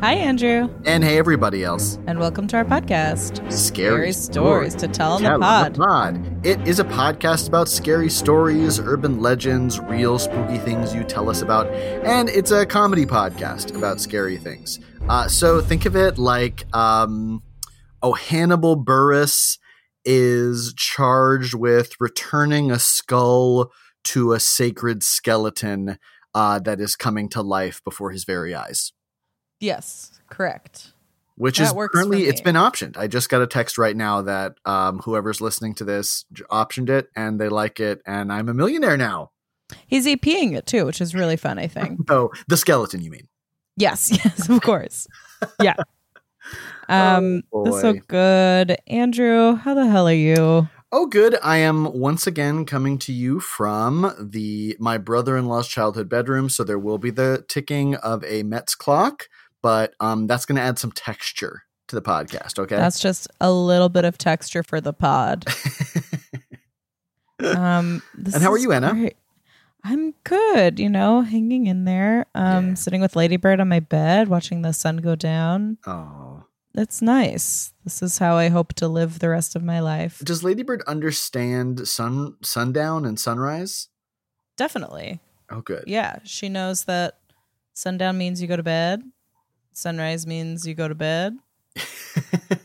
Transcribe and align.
Hi, 0.00 0.14
Andrew, 0.14 0.70
And 0.86 1.04
hey, 1.04 1.18
everybody 1.18 1.62
else. 1.62 1.98
and 2.06 2.18
welcome 2.18 2.46
to 2.48 2.56
our 2.56 2.64
podcast. 2.64 3.36
Scary, 3.52 3.52
Scary 3.52 4.12
stories 4.12 4.74
to 4.76 4.88
tell 4.88 5.18
in 5.18 5.24
the 5.24 5.38
pod. 5.38 5.76
pod. 5.76 6.46
It 6.46 6.66
is 6.66 6.78
a 6.80 6.84
podcast 6.84 7.48
about 7.48 7.68
scary 7.68 8.08
stories, 8.08 8.78
urban 8.80 9.20
legends, 9.20 9.78
real 9.78 10.18
spooky 10.18 10.56
things 10.58 10.94
you 10.94 11.04
tell 11.04 11.28
us 11.28 11.42
about, 11.42 11.66
and 11.68 12.30
it's 12.30 12.50
a 12.50 12.64
comedy 12.64 13.04
podcast 13.04 13.76
about 13.76 14.00
scary 14.00 14.38
things. 14.38 14.80
Uh, 15.08 15.28
so 15.28 15.60
think 15.60 15.84
of 15.84 15.94
it 15.94 16.16
like, 16.16 16.64
um, 16.74 17.42
oh, 18.02 18.14
Hannibal 18.14 18.82
Buress 18.82 19.58
is 20.06 20.72
charged 20.78 21.52
with 21.54 21.92
returning 22.00 22.70
a 22.70 22.78
skull 22.78 23.70
to 24.04 24.32
a 24.32 24.40
sacred 24.40 25.02
skeleton 25.02 25.98
uh, 26.34 26.58
that 26.60 26.80
is 26.80 26.96
coming 26.96 27.28
to 27.28 27.42
life 27.42 27.82
before 27.84 28.12
his 28.12 28.24
very 28.24 28.54
eyes. 28.54 28.92
Yes, 29.60 30.20
correct. 30.30 30.92
which 31.36 31.58
That 31.58 31.76
is 31.76 31.88
currently 31.92 32.24
it's 32.24 32.40
been 32.40 32.54
optioned. 32.56 32.96
I 32.96 33.06
just 33.06 33.28
got 33.28 33.42
a 33.42 33.46
text 33.46 33.78
right 33.78 33.96
now 33.96 34.22
that 34.22 34.54
um, 34.64 34.98
whoever's 35.00 35.40
listening 35.40 35.74
to 35.76 35.84
this 35.84 36.24
optioned 36.50 36.88
it 36.88 37.08
and 37.14 37.40
they 37.40 37.48
like 37.48 37.78
it, 37.80 38.00
and 38.06 38.32
I'm 38.32 38.48
a 38.48 38.54
millionaire 38.54 38.96
now. 38.96 39.30
He's 39.86 40.06
EPing 40.06 40.56
it 40.56 40.66
too, 40.66 40.84
which 40.86 41.00
is 41.00 41.14
really 41.14 41.36
fun, 41.36 41.58
I 41.58 41.66
think. 41.68 42.00
Oh, 42.10 42.30
the 42.48 42.56
skeleton, 42.56 43.02
you 43.02 43.10
mean? 43.10 43.28
yes, 43.76 44.10
yes, 44.24 44.48
of 44.48 44.60
course. 44.62 45.06
Yeah. 45.62 45.74
Um, 46.88 47.42
Oh, 47.52 47.80
so 47.80 47.92
good. 48.08 48.76
Andrew, 48.88 49.54
how 49.54 49.74
the 49.74 49.86
hell 49.86 50.08
are 50.08 50.12
you? 50.12 50.68
Oh, 50.90 51.06
good. 51.06 51.36
I 51.40 51.58
am 51.58 51.84
once 51.92 52.26
again 52.26 52.64
coming 52.64 52.98
to 53.00 53.12
you 53.12 53.38
from 53.38 54.12
the 54.18 54.76
my 54.80 54.98
brother-in-law's 54.98 55.68
childhood 55.68 56.08
bedroom, 56.08 56.48
so 56.48 56.64
there 56.64 56.80
will 56.80 56.98
be 56.98 57.10
the 57.10 57.44
ticking 57.46 57.94
of 57.94 58.24
a 58.24 58.42
Mets 58.42 58.74
clock, 58.74 59.28
but 59.62 59.94
um, 60.00 60.26
that's 60.26 60.46
going 60.46 60.56
to 60.56 60.62
add 60.62 60.78
some 60.78 60.92
texture 60.92 61.62
to 61.88 61.96
the 61.96 62.02
podcast. 62.02 62.58
Okay. 62.58 62.76
That's 62.76 63.00
just 63.00 63.28
a 63.40 63.50
little 63.52 63.88
bit 63.88 64.04
of 64.04 64.16
texture 64.18 64.62
for 64.62 64.80
the 64.80 64.92
pod. 64.92 65.44
Um, 67.40 68.02
this 68.14 68.34
And 68.34 68.42
how 68.42 68.52
are 68.52 68.58
you, 68.58 68.72
Anna? 68.72 68.92
great. 68.92 69.16
I'm 69.82 70.12
good, 70.24 70.78
you 70.78 70.90
know, 70.90 71.22
hanging 71.22 71.66
in 71.68 71.84
there. 71.86 72.26
Um, 72.34 72.68
Yeah. 72.68 72.74
sitting 72.74 73.00
with 73.00 73.16
Ladybird 73.16 73.60
on 73.60 73.68
my 73.68 73.80
bed, 73.80 74.28
watching 74.28 74.60
the 74.60 74.74
sun 74.74 74.98
go 74.98 75.14
down. 75.16 75.78
oh, 75.86 76.44
It's 76.74 77.00
nice. 77.00 77.72
This 77.82 78.02
is 78.02 78.18
how 78.18 78.36
I 78.36 78.48
hope 78.50 78.74
to 78.74 78.88
live 78.88 79.20
the 79.20 79.30
rest 79.30 79.56
of 79.56 79.62
my 79.64 79.80
life. 79.80 80.18
does 80.22 80.44
Ladybird 80.44 80.82
understand 80.86 81.88
sun 81.88 82.36
sundown 82.42 83.06
and 83.06 83.18
sunrise? 83.18 83.88
Definitely. 84.58 85.20
Oh, 85.50 85.62
good. 85.62 85.84
Yeah, 85.86 86.18
she 86.24 86.50
knows 86.50 86.84
that 86.84 87.18
sundown 87.72 88.18
means 88.18 88.42
you 88.42 88.48
go 88.48 88.56
to 88.56 88.62
bed. 88.62 89.02
Sunrise 89.72 90.26
means 90.26 90.66
you 90.66 90.74
go 90.74 90.88
to 90.88 90.94
bed. 90.94 91.36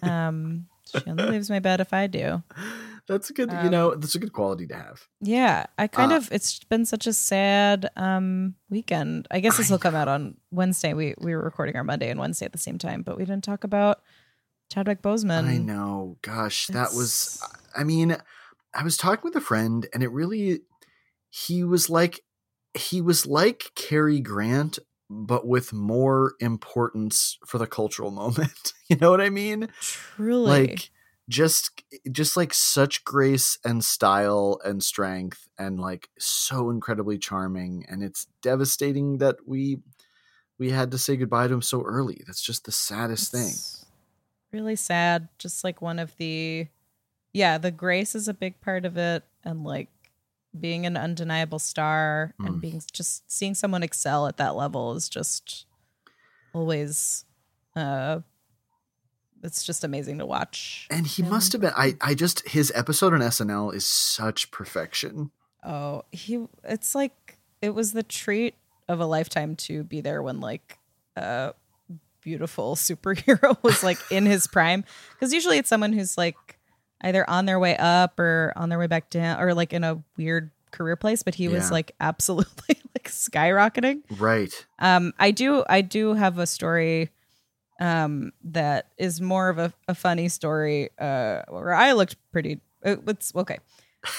Um, 0.02 0.68
she 0.86 1.02
only 1.08 1.26
leaves 1.26 1.50
my 1.50 1.60
bed 1.60 1.80
if 1.80 1.94
I 1.94 2.08
do. 2.08 2.42
That's 3.08 3.30
a 3.30 3.34
good, 3.34 3.52
you 3.52 3.58
Um, 3.58 3.70
know, 3.72 3.96
that's 3.96 4.16
a 4.16 4.20
good 4.20 4.34
quality 4.34 4.66
to 4.68 4.76
have. 4.76 5.08
Yeah, 5.22 5.66
I 5.78 5.88
kind 5.88 6.12
Uh, 6.12 6.16
of. 6.18 6.32
It's 6.32 6.64
been 6.64 6.86
such 6.86 7.06
a 7.06 7.14
sad 7.14 7.90
um 7.96 8.56
weekend. 8.70 9.28
I 9.30 9.40
guess 9.40 9.58
this 9.58 9.70
will 9.70 9.78
come 9.80 9.94
out 9.96 10.08
on 10.08 10.38
Wednesday. 10.52 10.94
We 10.94 11.14
we 11.20 11.36
were 11.36 11.44
recording 11.44 11.76
our 11.76 11.84
Monday 11.84 12.10
and 12.10 12.20
Wednesday 12.20 12.46
at 12.46 12.52
the 12.52 12.58
same 12.58 12.78
time, 12.80 13.04
but 13.04 13.18
we 13.18 13.26
didn't 13.26 13.44
talk 13.44 13.64
about 13.64 14.02
Chadwick 14.72 15.02
Boseman. 15.04 15.46
I 15.46 15.58
know. 15.58 16.18
Gosh, 16.24 16.68
that 16.68 16.94
was, 16.94 17.40
I 17.76 17.84
mean, 17.84 18.18
I 18.74 18.84
was 18.84 18.98
talking 18.98 19.24
with 19.24 19.36
a 19.36 19.42
friend 19.42 19.88
and 19.94 20.02
it 20.02 20.10
really, 20.12 20.62
he 21.30 21.64
was 21.64 21.90
like, 21.90 22.22
he 22.74 23.02
was 23.02 23.28
like 23.28 23.72
Cary 23.76 24.20
Grant, 24.20 24.80
but 25.10 25.48
with 25.48 25.74
more 25.74 26.34
importance 26.40 27.38
for 27.46 27.58
the 27.58 27.68
cultural 27.68 28.12
moment. 28.24 28.74
you 28.90 28.98
know 28.98 29.12
what 29.12 29.22
I 29.22 29.30
mean? 29.30 29.70
Truly, 29.82 30.68
Like, 30.68 30.90
just 31.28 31.84
just 32.12 32.38
like 32.38 32.54
such 32.54 33.04
grace 33.04 33.58
and 33.66 33.84
style 33.84 34.60
and 34.64 34.84
strength 34.84 35.48
and 35.58 35.80
like 35.80 36.10
so 36.20 36.70
incredibly 36.70 37.18
charming 37.18 37.84
and 37.90 38.04
it's 38.04 38.28
devastating 38.44 39.18
that 39.18 39.36
we 39.48 39.80
we 40.60 40.70
had 40.70 40.92
to 40.92 41.00
say 41.00 41.18
goodbye 41.18 41.48
to 41.48 41.56
him 41.56 41.64
so 41.64 41.82
early 41.82 42.22
that's 42.28 42.44
just 42.44 42.66
the 42.66 42.72
saddest 42.72 43.32
thing 43.32 43.56
Really 44.56 44.78
sad. 44.78 45.28
Just 45.38 45.66
like 45.66 45.82
one 45.82 46.00
of 46.00 46.16
the, 46.16 46.68
yeah, 47.34 47.58
the 47.58 47.72
grace 47.72 48.16
is 48.16 48.30
a 48.30 48.34
big 48.34 48.62
part 48.62 48.86
of 48.86 48.96
it, 48.96 49.24
and 49.44 49.66
like 49.66 49.90
being 50.60 50.86
an 50.86 50.96
undeniable 50.98 51.60
star 51.60 52.34
Mm. 52.40 52.46
and 52.48 52.62
being 52.62 52.82
just 52.94 53.30
seeing 53.32 53.56
someone 53.56 53.84
excel 53.84 54.28
at 54.28 54.38
that 54.38 54.56
level 54.56 54.94
is 54.96 55.10
just 55.10 55.66
always, 56.54 57.26
uh, 57.76 58.20
it's 59.44 59.64
just 59.66 59.84
amazing 59.84 60.18
to 60.20 60.26
watch. 60.26 60.88
And 60.90 61.06
he 61.06 61.22
him. 61.24 61.30
must 61.30 61.52
have 61.52 61.62
been. 61.62 61.74
I, 61.76 61.96
I 62.02 62.14
just 62.16 62.48
his 62.48 62.72
episode 62.76 63.14
on 63.14 63.20
SNL 63.20 63.74
is 63.76 63.86
such 63.86 64.50
perfection. 64.52 65.32
Oh, 65.64 66.04
he 66.12 66.46
it's 66.64 66.96
like 66.96 67.38
it 67.62 67.72
was 67.76 67.92
the 67.94 68.04
treat 68.04 68.56
of 68.88 69.00
a 69.00 69.06
lifetime 69.06 69.56
to 69.56 69.84
be 69.84 70.02
there 70.02 70.22
when 70.24 70.40
like 70.40 70.78
a 71.16 71.54
beautiful 72.22 72.76
superhero 72.76 73.62
was 73.64 73.84
like 73.84 74.00
in 74.10 74.26
his 74.26 74.48
prime 74.48 74.84
because 75.14 75.32
usually 75.34 75.58
it's 75.58 75.70
someone 75.70 75.94
who's 75.94 76.18
like 76.18 76.55
either 77.06 77.30
on 77.30 77.46
their 77.46 77.60
way 77.60 77.78
up 77.78 78.20
or 78.20 78.52
on 78.56 78.68
their 78.70 78.78
way 78.80 78.88
back 78.88 79.10
down 79.10 79.40
or 79.42 79.54
like 79.54 79.72
in 79.74 79.84
a 79.84 80.04
weird 80.18 80.52
career 80.72 80.96
place 80.98 81.24
but 81.24 81.36
he 81.36 81.48
was 81.48 81.72
like 81.72 81.94
absolutely 82.02 82.54
like 82.94 83.08
skyrocketing 83.10 84.02
Right. 84.18 84.52
um 84.80 85.14
i 85.18 85.32
do 85.32 85.64
i 85.70 85.80
do 85.82 86.14
have 86.16 86.38
a 86.38 86.46
story 86.48 87.12
um 87.80 88.32
that 88.44 88.88
is 88.98 89.22
more 89.22 89.50
of 89.50 89.58
a, 89.58 89.74
a 89.88 89.96
funny 89.96 90.28
story 90.30 90.90
uh 91.00 91.42
where 91.50 91.74
i 91.74 91.92
looked 91.94 92.16
pretty 92.32 92.60
uh, 92.86 92.96
it's 93.08 93.34
okay 93.36 93.60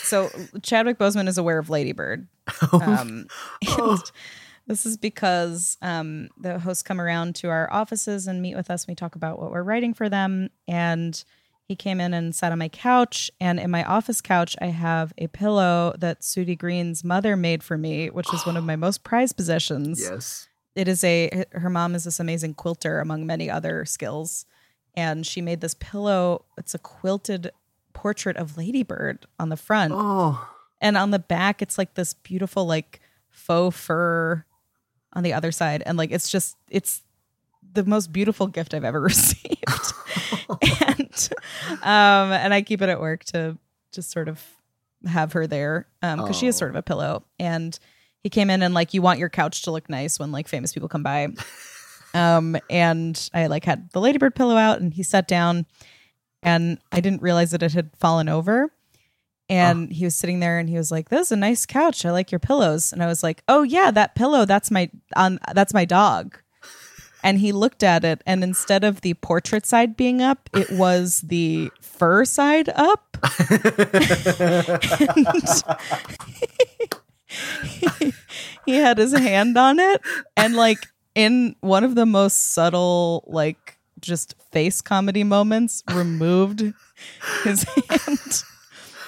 so 0.02 0.30
chadwick 0.62 0.98
boseman 0.98 1.28
is 1.28 1.38
aware 1.38 1.58
of 1.58 1.68
ladybird 1.70 2.26
um 2.72 3.26
Oh. 3.68 3.90
and 3.92 4.12
this 4.66 4.84
is 4.86 4.96
because 4.96 5.76
um 5.82 6.28
the 6.40 6.58
hosts 6.58 6.82
come 6.82 7.00
around 7.00 7.34
to 7.36 7.48
our 7.48 7.70
offices 7.72 8.26
and 8.26 8.40
meet 8.42 8.56
with 8.56 8.70
us 8.70 8.84
and 8.84 8.92
we 8.92 8.94
talk 8.94 9.14
about 9.14 9.38
what 9.38 9.50
we're 9.50 9.62
writing 9.62 9.92
for 9.94 10.08
them 10.08 10.48
and 10.66 11.22
he 11.68 11.74
came 11.74 12.00
in 12.00 12.14
and 12.14 12.34
sat 12.34 12.52
on 12.52 12.58
my 12.58 12.68
couch 12.68 13.30
and 13.40 13.58
in 13.58 13.70
my 13.70 13.82
office 13.84 14.20
couch 14.20 14.56
i 14.60 14.66
have 14.66 15.12
a 15.18 15.26
pillow 15.26 15.92
that 15.98 16.20
sudi 16.20 16.56
green's 16.56 17.02
mother 17.02 17.36
made 17.36 17.62
for 17.62 17.76
me 17.76 18.08
which 18.08 18.32
is 18.32 18.46
one 18.46 18.56
of 18.56 18.64
my 18.64 18.76
most 18.86 19.02
prized 19.02 19.36
possessions. 19.36 20.00
Yes. 20.00 20.48
it 20.74 20.86
is 20.88 21.02
a 21.02 21.44
her 21.52 21.70
mom 21.70 21.94
is 21.94 22.04
this 22.04 22.20
amazing 22.20 22.54
quilter 22.54 23.00
among 23.00 23.26
many 23.26 23.50
other 23.50 23.84
skills. 23.84 24.46
And 24.98 25.26
she 25.26 25.42
made 25.42 25.60
this 25.60 25.74
pillow. 25.74 26.46
It's 26.56 26.74
a 26.74 26.78
quilted 26.78 27.50
portrait 27.92 28.38
of 28.38 28.56
ladybird 28.56 29.26
on 29.38 29.50
the 29.50 29.56
front. 29.56 29.92
Oh. 29.94 30.48
and 30.80 30.96
on 30.96 31.10
the 31.10 31.18
back 31.18 31.62
it's 31.62 31.78
like 31.78 31.94
this 31.94 32.14
beautiful 32.14 32.64
like 32.66 33.00
faux 33.28 33.76
fur 33.76 34.44
on 35.12 35.22
the 35.22 35.32
other 35.32 35.50
side. 35.52 35.82
And 35.84 35.98
like 35.98 36.12
it's 36.12 36.30
just 36.30 36.56
it's 36.70 37.02
the 37.74 37.84
most 37.84 38.10
beautiful 38.12 38.46
gift 38.46 38.72
i've 38.72 38.84
ever 38.84 39.00
received 39.12 39.92
and 40.86 41.28
um 41.82 42.32
and 42.32 42.54
i 42.54 42.62
keep 42.62 42.82
it 42.82 42.88
at 42.88 43.00
work 43.00 43.24
to 43.24 43.56
just 43.92 44.10
sort 44.10 44.28
of 44.28 44.42
have 45.06 45.32
her 45.34 45.46
there 45.46 45.86
um 46.02 46.18
because 46.20 46.36
she 46.36 46.46
is 46.46 46.56
Oh. 46.56 46.58
sort 46.60 46.70
of 46.70 46.76
a 46.76 46.82
pillow. 46.82 47.24
And 47.38 47.78
he 48.22 48.30
came 48.30 48.50
in 48.50 48.62
and 48.62 48.74
like 48.74 48.92
you 48.94 49.02
want 49.02 49.18
your 49.20 49.28
couch 49.28 49.62
to 49.62 49.70
look 49.70 49.88
nice 49.88 50.18
when 50.18 50.32
like 50.32 50.48
famous 50.48 50.72
people 50.72 50.88
come 50.88 51.02
by. 51.02 51.28
Um 52.14 52.56
and 52.70 53.28
i 53.34 53.46
like 53.46 53.64
had 53.66 53.90
the 53.92 54.00
ladybird 54.00 54.34
pillow 54.34 54.56
out 54.56 54.80
and 54.80 54.94
he 54.94 55.02
sat 55.02 55.28
down 55.28 55.66
and 56.42 56.78
i 56.90 57.00
didn't 57.00 57.20
realize 57.20 57.50
that 57.50 57.62
it 57.62 57.72
had 57.74 57.90
fallen 57.98 58.28
over. 58.28 58.70
And 59.48 59.92
he 59.92 60.04
was 60.04 60.16
sitting 60.16 60.40
there 60.40 60.58
and 60.58 60.68
he 60.68 60.76
was 60.76 60.90
like 60.90 61.08
this 61.10 61.26
is 61.28 61.32
a 61.32 61.36
nice 61.36 61.66
couch. 61.66 62.04
I 62.06 62.10
like 62.12 62.32
your 62.32 62.38
pillows. 62.38 62.92
And 62.92 63.02
i 63.02 63.06
was 63.06 63.22
like 63.22 63.42
oh 63.48 63.62
yeah 63.62 63.90
that 63.90 64.14
pillow 64.14 64.44
that's 64.46 64.70
my 64.70 64.90
on 65.14 65.38
that's 65.54 65.74
my 65.74 65.84
dog 65.84 66.38
and 67.26 67.38
he 67.38 67.52
looked 67.52 67.82
at 67.82 68.04
it 68.04 68.22
and 68.26 68.42
instead 68.42 68.84
of 68.84 69.02
the 69.02 69.14
portrait 69.14 69.66
side 69.66 69.96
being 69.96 70.22
up 70.22 70.48
it 70.54 70.70
was 70.70 71.20
the 71.22 71.70
fur 71.80 72.24
side 72.24 72.68
up 72.70 73.16
and 77.98 78.12
he 78.66 78.76
had 78.76 78.98
his 78.98 79.12
hand 79.12 79.58
on 79.58 79.78
it 79.78 80.00
and 80.36 80.54
like 80.54 80.86
in 81.14 81.56
one 81.60 81.82
of 81.82 81.94
the 81.94 82.06
most 82.06 82.52
subtle 82.52 83.24
like 83.26 83.76
just 84.00 84.34
face 84.52 84.80
comedy 84.80 85.24
moments, 85.24 85.82
removed 85.92 86.72
his 87.42 87.64
hand 87.64 88.44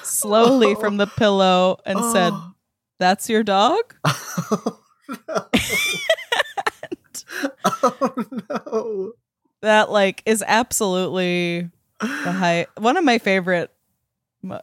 slowly 0.03 0.75
from 0.75 0.97
the 0.97 1.07
pillow 1.07 1.79
and 1.87 1.99
said, 2.13 2.33
Oh. 2.35 2.53
That's 2.99 3.29
your 3.29 3.45
dog? 3.45 3.95
oh 4.05 4.81
no. 5.29 5.47
Oh, 8.51 9.13
that 9.63 9.91
like 9.91 10.23
is 10.27 10.45
absolutely 10.47 11.69
the 12.01 12.07
high 12.33 12.67
one 12.77 12.97
of 12.97 13.05
my 13.05 13.19
favorite 13.19 13.71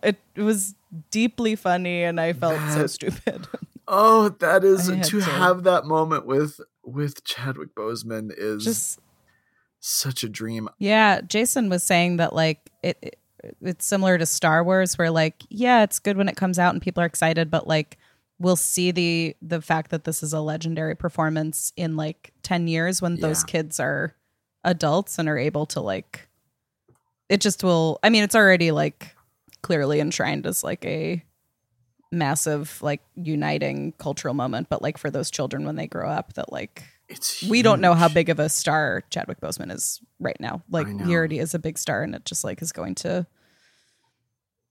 it, 0.04 0.18
it 0.36 0.42
was 0.42 0.75
deeply 1.12 1.56
funny 1.56 2.04
and 2.04 2.19
I 2.19 2.33
felt 2.33 2.60
so 2.72 2.88
stupid. 2.88 3.48
Oh, 3.88 4.30
that 4.39 4.63
is 4.63 4.88
to 4.88 5.01
to- 5.01 5.22
have 5.22 5.63
that 5.66 5.86
moment 5.86 6.25
with 6.25 6.60
with 6.83 7.24
Chadwick 7.24 7.75
Boseman 7.75 8.31
is 8.36 8.63
just 8.63 9.00
such 9.80 10.24
a 10.24 10.30
dream. 10.30 10.69
Yeah, 10.80 11.22
Jason 11.22 11.69
was 11.69 11.83
saying 11.83 12.18
that 12.18 12.33
like 12.33 12.72
it, 12.81 12.98
it 13.04 13.19
it's 13.62 13.86
similar 13.86 14.18
to 14.18 14.25
Star 14.25 14.63
Wars 14.63 14.98
where 14.98 15.12
like 15.12 15.44
yeah, 15.50 15.83
it's 15.83 16.00
good 16.00 16.18
when 16.18 16.27
it 16.27 16.36
comes 16.36 16.57
out 16.57 16.74
and 16.74 16.81
people 16.81 17.04
are 17.04 17.06
excited, 17.06 17.51
but 17.51 17.68
like 17.68 18.00
we'll 18.40 18.56
see 18.56 18.92
the 18.92 19.36
the 19.42 19.62
fact 19.62 19.92
that 19.92 20.04
this 20.04 20.22
is 20.22 20.34
a 20.34 20.42
legendary 20.42 20.96
performance 20.96 21.72
in 21.76 21.96
like 21.96 22.34
10 22.44 22.68
years 22.68 23.02
when 23.02 23.16
those 23.16 23.44
kids 23.44 23.80
are 23.80 24.14
adults 24.64 25.18
and 25.20 25.30
are 25.30 25.38
able 25.38 25.66
to 25.66 25.80
like 25.80 26.28
it 27.30 27.40
just 27.42 27.64
will 27.64 28.00
I 28.04 28.10
mean 28.10 28.24
it's 28.24 28.36
already 28.36 28.72
like 28.72 29.16
clearly 29.62 30.00
enshrined 30.00 30.46
as 30.46 30.64
like 30.64 30.84
a 30.86 31.24
massive 32.12 32.82
like 32.82 33.02
uniting 33.16 33.94
cultural 33.98 34.34
moment 34.34 34.70
but 34.70 34.82
like 34.82 34.98
for 34.98 35.10
those 35.10 35.32
children 35.32 35.66
when 35.66 35.76
they 35.76 35.88
grow 35.88 36.10
up 36.10 36.34
that 36.34 36.52
like 36.52 36.84
It's 37.08 37.44
we 37.44 37.62
don't 37.62 37.82
know 37.82 37.94
how 37.94 38.08
big 38.10 38.30
of 38.30 38.40
a 38.40 38.50
star 38.50 39.04
Chadwick 39.10 39.40
Boseman 39.40 39.72
is 39.72 40.02
right 40.20 40.38
now. 40.40 40.64
Like 40.70 40.88
he 40.88 41.16
already 41.16 41.40
is 41.40 41.54
a 41.54 41.60
big 41.60 41.78
star, 41.78 42.02
and 42.02 42.16
it 42.16 42.26
just 42.26 42.44
like 42.44 42.62
is 42.62 42.72
going 42.72 42.96
to 42.96 43.28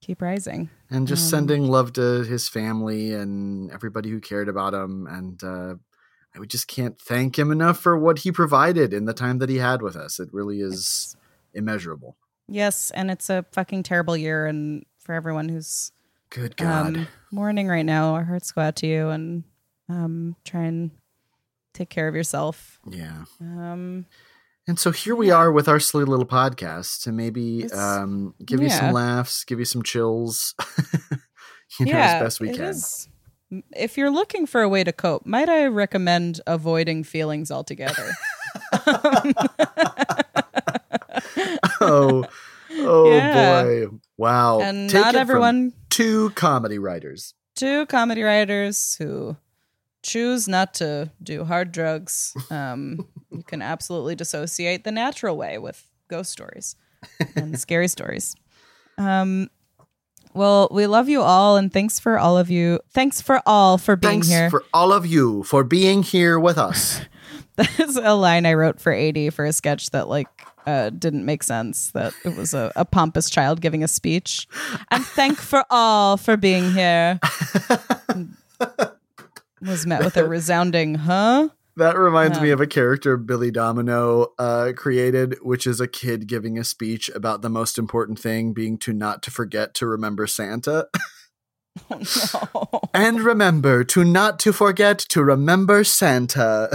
keep 0.04 0.20
rising. 0.22 0.68
and 0.90 1.08
just 1.08 1.24
um, 1.24 1.30
sending 1.38 1.68
love 1.68 1.92
to 1.94 2.22
his 2.24 2.48
family 2.48 3.12
and 3.12 3.70
everybody 3.70 4.10
who 4.10 4.20
cared 4.20 4.48
about 4.48 4.74
him 4.74 5.06
and 5.06 5.42
uh 5.42 5.74
I 6.36 6.44
just 6.46 6.66
can't 6.66 7.00
thank 7.00 7.38
him 7.38 7.52
enough 7.52 7.78
for 7.78 7.96
what 7.96 8.18
he 8.18 8.32
provided 8.32 8.92
in 8.92 9.04
the 9.04 9.14
time 9.14 9.38
that 9.38 9.48
he 9.48 9.58
had 9.58 9.82
with 9.82 9.94
us. 9.94 10.18
It 10.18 10.30
really 10.32 10.60
is 10.60 11.16
immeasurable. 11.52 12.16
Yes, 12.48 12.90
and 12.90 13.08
it's 13.10 13.30
a 13.30 13.44
fucking 13.52 13.84
terrible 13.84 14.16
year, 14.16 14.46
and 14.46 14.84
for 14.98 15.14
everyone 15.14 15.48
who's 15.48 15.92
Good 16.30 16.56
God. 16.56 16.96
um, 16.96 17.06
mourning 17.30 17.68
right 17.68 17.86
now, 17.86 18.14
our 18.14 18.24
hearts 18.24 18.50
go 18.50 18.62
out 18.62 18.74
to 18.76 18.86
you, 18.88 19.10
and 19.10 19.44
um, 19.88 20.34
try 20.44 20.64
and 20.64 20.90
take 21.72 21.88
care 21.88 22.08
of 22.08 22.14
yourself. 22.14 22.80
yeah. 22.90 23.24
Um, 23.40 24.06
And 24.66 24.78
so 24.78 24.90
here 24.92 25.14
we 25.14 25.30
are 25.30 25.52
with 25.52 25.68
our 25.68 25.78
silly 25.78 26.04
little 26.04 26.24
podcast 26.26 27.02
to 27.02 27.12
maybe 27.12 27.70
um, 27.72 28.34
give 28.44 28.62
you 28.62 28.70
some 28.70 28.92
laughs, 28.94 29.44
give 29.44 29.58
you 29.58 29.66
some 29.66 29.82
chills, 29.82 30.54
you 31.78 31.86
know, 31.86 31.92
yeah, 31.92 32.14
as 32.16 32.22
best 32.22 32.40
we 32.40 32.48
can. 32.50 32.64
is- 32.70 33.08
If 33.76 33.98
you're 33.98 34.10
looking 34.10 34.46
for 34.46 34.62
a 34.62 34.68
way 34.68 34.82
to 34.82 34.92
cope, 34.92 35.26
might 35.26 35.50
I 35.50 35.66
recommend 35.66 36.40
avoiding 36.46 37.04
feelings 37.04 37.50
altogether? 37.50 38.10
oh, 41.80 42.24
oh 42.70 43.10
Yeah. 43.12 43.62
boy! 43.64 43.86
Wow. 44.16 44.60
and 44.60 44.88
Take 44.88 45.02
not 45.02 45.14
everyone 45.14 45.72
Two 45.90 46.30
comedy 46.30 46.78
writers. 46.78 47.34
two 47.54 47.86
comedy 47.86 48.22
writers 48.22 48.96
who 48.98 49.36
choose 50.04 50.46
not 50.46 50.74
to 50.74 51.10
do 51.22 51.44
hard 51.44 51.72
drugs. 51.72 52.34
Um, 52.50 53.08
you 53.30 53.42
can 53.42 53.62
absolutely 53.62 54.14
dissociate 54.14 54.84
the 54.84 54.92
natural 54.92 55.36
way 55.36 55.58
with 55.58 55.84
ghost 56.08 56.30
stories 56.30 56.76
and 57.34 57.58
scary 57.66 57.88
stories. 57.88 58.36
Um, 58.98 59.48
well, 60.34 60.68
we 60.70 60.86
love 60.86 61.08
you 61.08 61.22
all, 61.22 61.56
and 61.56 61.72
thanks 61.72 61.98
for 61.98 62.18
all 62.18 62.36
of 62.36 62.50
you. 62.50 62.80
Thanks 62.90 63.20
for 63.20 63.40
all 63.46 63.78
for 63.78 63.96
being 63.96 64.14
Thanks 64.14 64.28
here. 64.28 64.50
for 64.50 64.64
all 64.72 64.92
of 64.92 65.06
you 65.06 65.44
for 65.44 65.64
being 65.64 66.02
here 66.02 66.38
with 66.38 66.58
us. 66.58 67.00
that 67.56 67.78
is 67.78 67.96
a 67.96 68.14
line 68.14 68.44
I 68.44 68.54
wrote 68.54 68.80
for 68.80 68.92
eighty 68.92 69.30
for 69.30 69.44
a 69.44 69.52
sketch 69.52 69.90
that 69.90 70.08
like 70.08 70.28
uh, 70.66 70.90
didn't 70.90 71.24
make 71.24 71.44
sense. 71.44 71.92
That 71.92 72.14
it 72.24 72.36
was 72.36 72.52
a, 72.52 72.72
a 72.74 72.84
pompous 72.84 73.30
child 73.30 73.60
giving 73.60 73.84
a 73.84 73.88
speech. 73.88 74.48
And 74.90 75.04
thank 75.04 75.38
for 75.38 75.64
all 75.70 76.16
for 76.16 76.36
being 76.36 76.72
here. 76.72 77.20
Was 79.66 79.86
met 79.86 80.04
with 80.04 80.16
a 80.16 80.26
resounding 80.28 80.94
huh. 80.96 81.48
That 81.76 81.98
reminds 81.98 82.40
me 82.40 82.50
of 82.50 82.60
a 82.60 82.68
character 82.68 83.16
Billy 83.16 83.50
Domineau 83.50 84.28
uh, 84.38 84.72
created, 84.76 85.36
which 85.42 85.66
is 85.66 85.80
a 85.80 85.88
kid 85.88 86.28
giving 86.28 86.56
a 86.56 86.62
speech 86.62 87.08
about 87.08 87.42
the 87.42 87.48
most 87.48 87.78
important 87.78 88.18
thing 88.20 88.52
being 88.52 88.78
to 88.78 88.92
not 88.92 89.24
to 89.24 89.32
forget 89.32 89.74
to 89.74 89.86
remember 89.86 90.26
Santa. 90.26 90.88
Oh 91.90 91.98
no. 92.62 92.80
and 92.94 93.20
remember 93.20 93.82
to 93.82 94.04
not 94.04 94.38
to 94.38 94.52
forget 94.52 94.96
to 94.96 95.24
remember 95.24 95.82
Santa. 95.82 96.70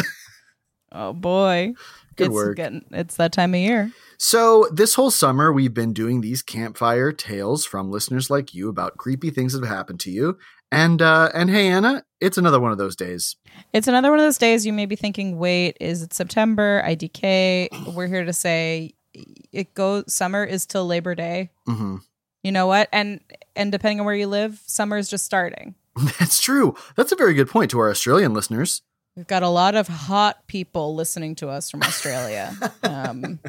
Oh 0.91 1.13
boy. 1.13 1.74
Good 2.18 2.25
it's 2.27 2.33
work. 2.33 2.57
getting 2.57 2.83
it's 2.91 3.15
that 3.15 3.31
time 3.31 3.53
of 3.53 3.62
year. 3.62 3.94
So, 4.18 4.68
this 4.74 4.95
whole 4.95 5.12
summer, 5.12 5.53
we've 5.53 5.74
been 5.74 5.94
doing 5.94 6.19
these 6.19 6.41
campfire 6.41 7.13
tales 7.13 7.65
from 7.65 7.89
listeners 7.89 8.30
like 8.30 8.53
you 8.53 8.68
about 8.68 8.97
creepy 8.97 9.30
things 9.30 9.53
that 9.53 9.63
have 9.63 9.74
happened 9.74 10.01
to 10.01 10.12
you. 10.12 10.38
And 10.71 11.01
uh, 11.01 11.30
and 11.33 11.50
hey, 11.50 11.68
Anna, 11.68 12.04
it's 12.21 12.38
another 12.38 12.60
one 12.60 12.71
of 12.71 12.77
those 12.77 12.95
days. 12.95 13.36
It's 13.74 13.88
another 13.88 14.12
one 14.12 14.19
of 14.19 14.25
those 14.25 14.38
days 14.38 14.66
you 14.66 14.74
may 14.74 14.86
be 14.86 14.95
thinking, 14.95 15.38
wait, 15.39 15.77
is 15.80 16.04
it 16.04 16.13
September? 16.13 16.83
IDK. 16.86 17.94
We're 17.94 18.07
here 18.07 18.25
to 18.25 18.33
say 18.33 18.94
it 19.51 19.74
goes 19.74 20.13
summer 20.13 20.44
is 20.44 20.66
till 20.66 20.86
Labor 20.86 21.16
Day. 21.16 21.50
hmm 21.66 21.98
You 22.44 22.51
know 22.51 22.68
what? 22.68 22.88
And 22.92 23.21
and 23.56 23.71
depending 23.71 24.00
on 24.00 24.06
where 24.06 24.16
you 24.16 24.27
live, 24.27 24.62
summer 24.66 24.98
is 24.98 25.10
just 25.10 25.25
starting. 25.25 25.75
That's 26.19 26.39
true. 26.39 26.75
That's 26.95 27.12
a 27.12 27.15
very 27.15 27.33
good 27.33 27.50
point 27.50 27.72
to 27.72 27.80
our 27.80 27.89
Australian 27.89 28.33
listeners. 28.33 28.81
We've 29.15 29.27
got 29.27 29.44
a 29.44 29.50
lot 29.50 29.75
of 29.75 29.88
hot 29.88 30.48
people 30.48 30.95
listening 30.95 31.36
to 31.36 31.50
us 31.50 31.69
from 31.69 31.81
Australia. 31.83 32.56
um, 32.83 33.39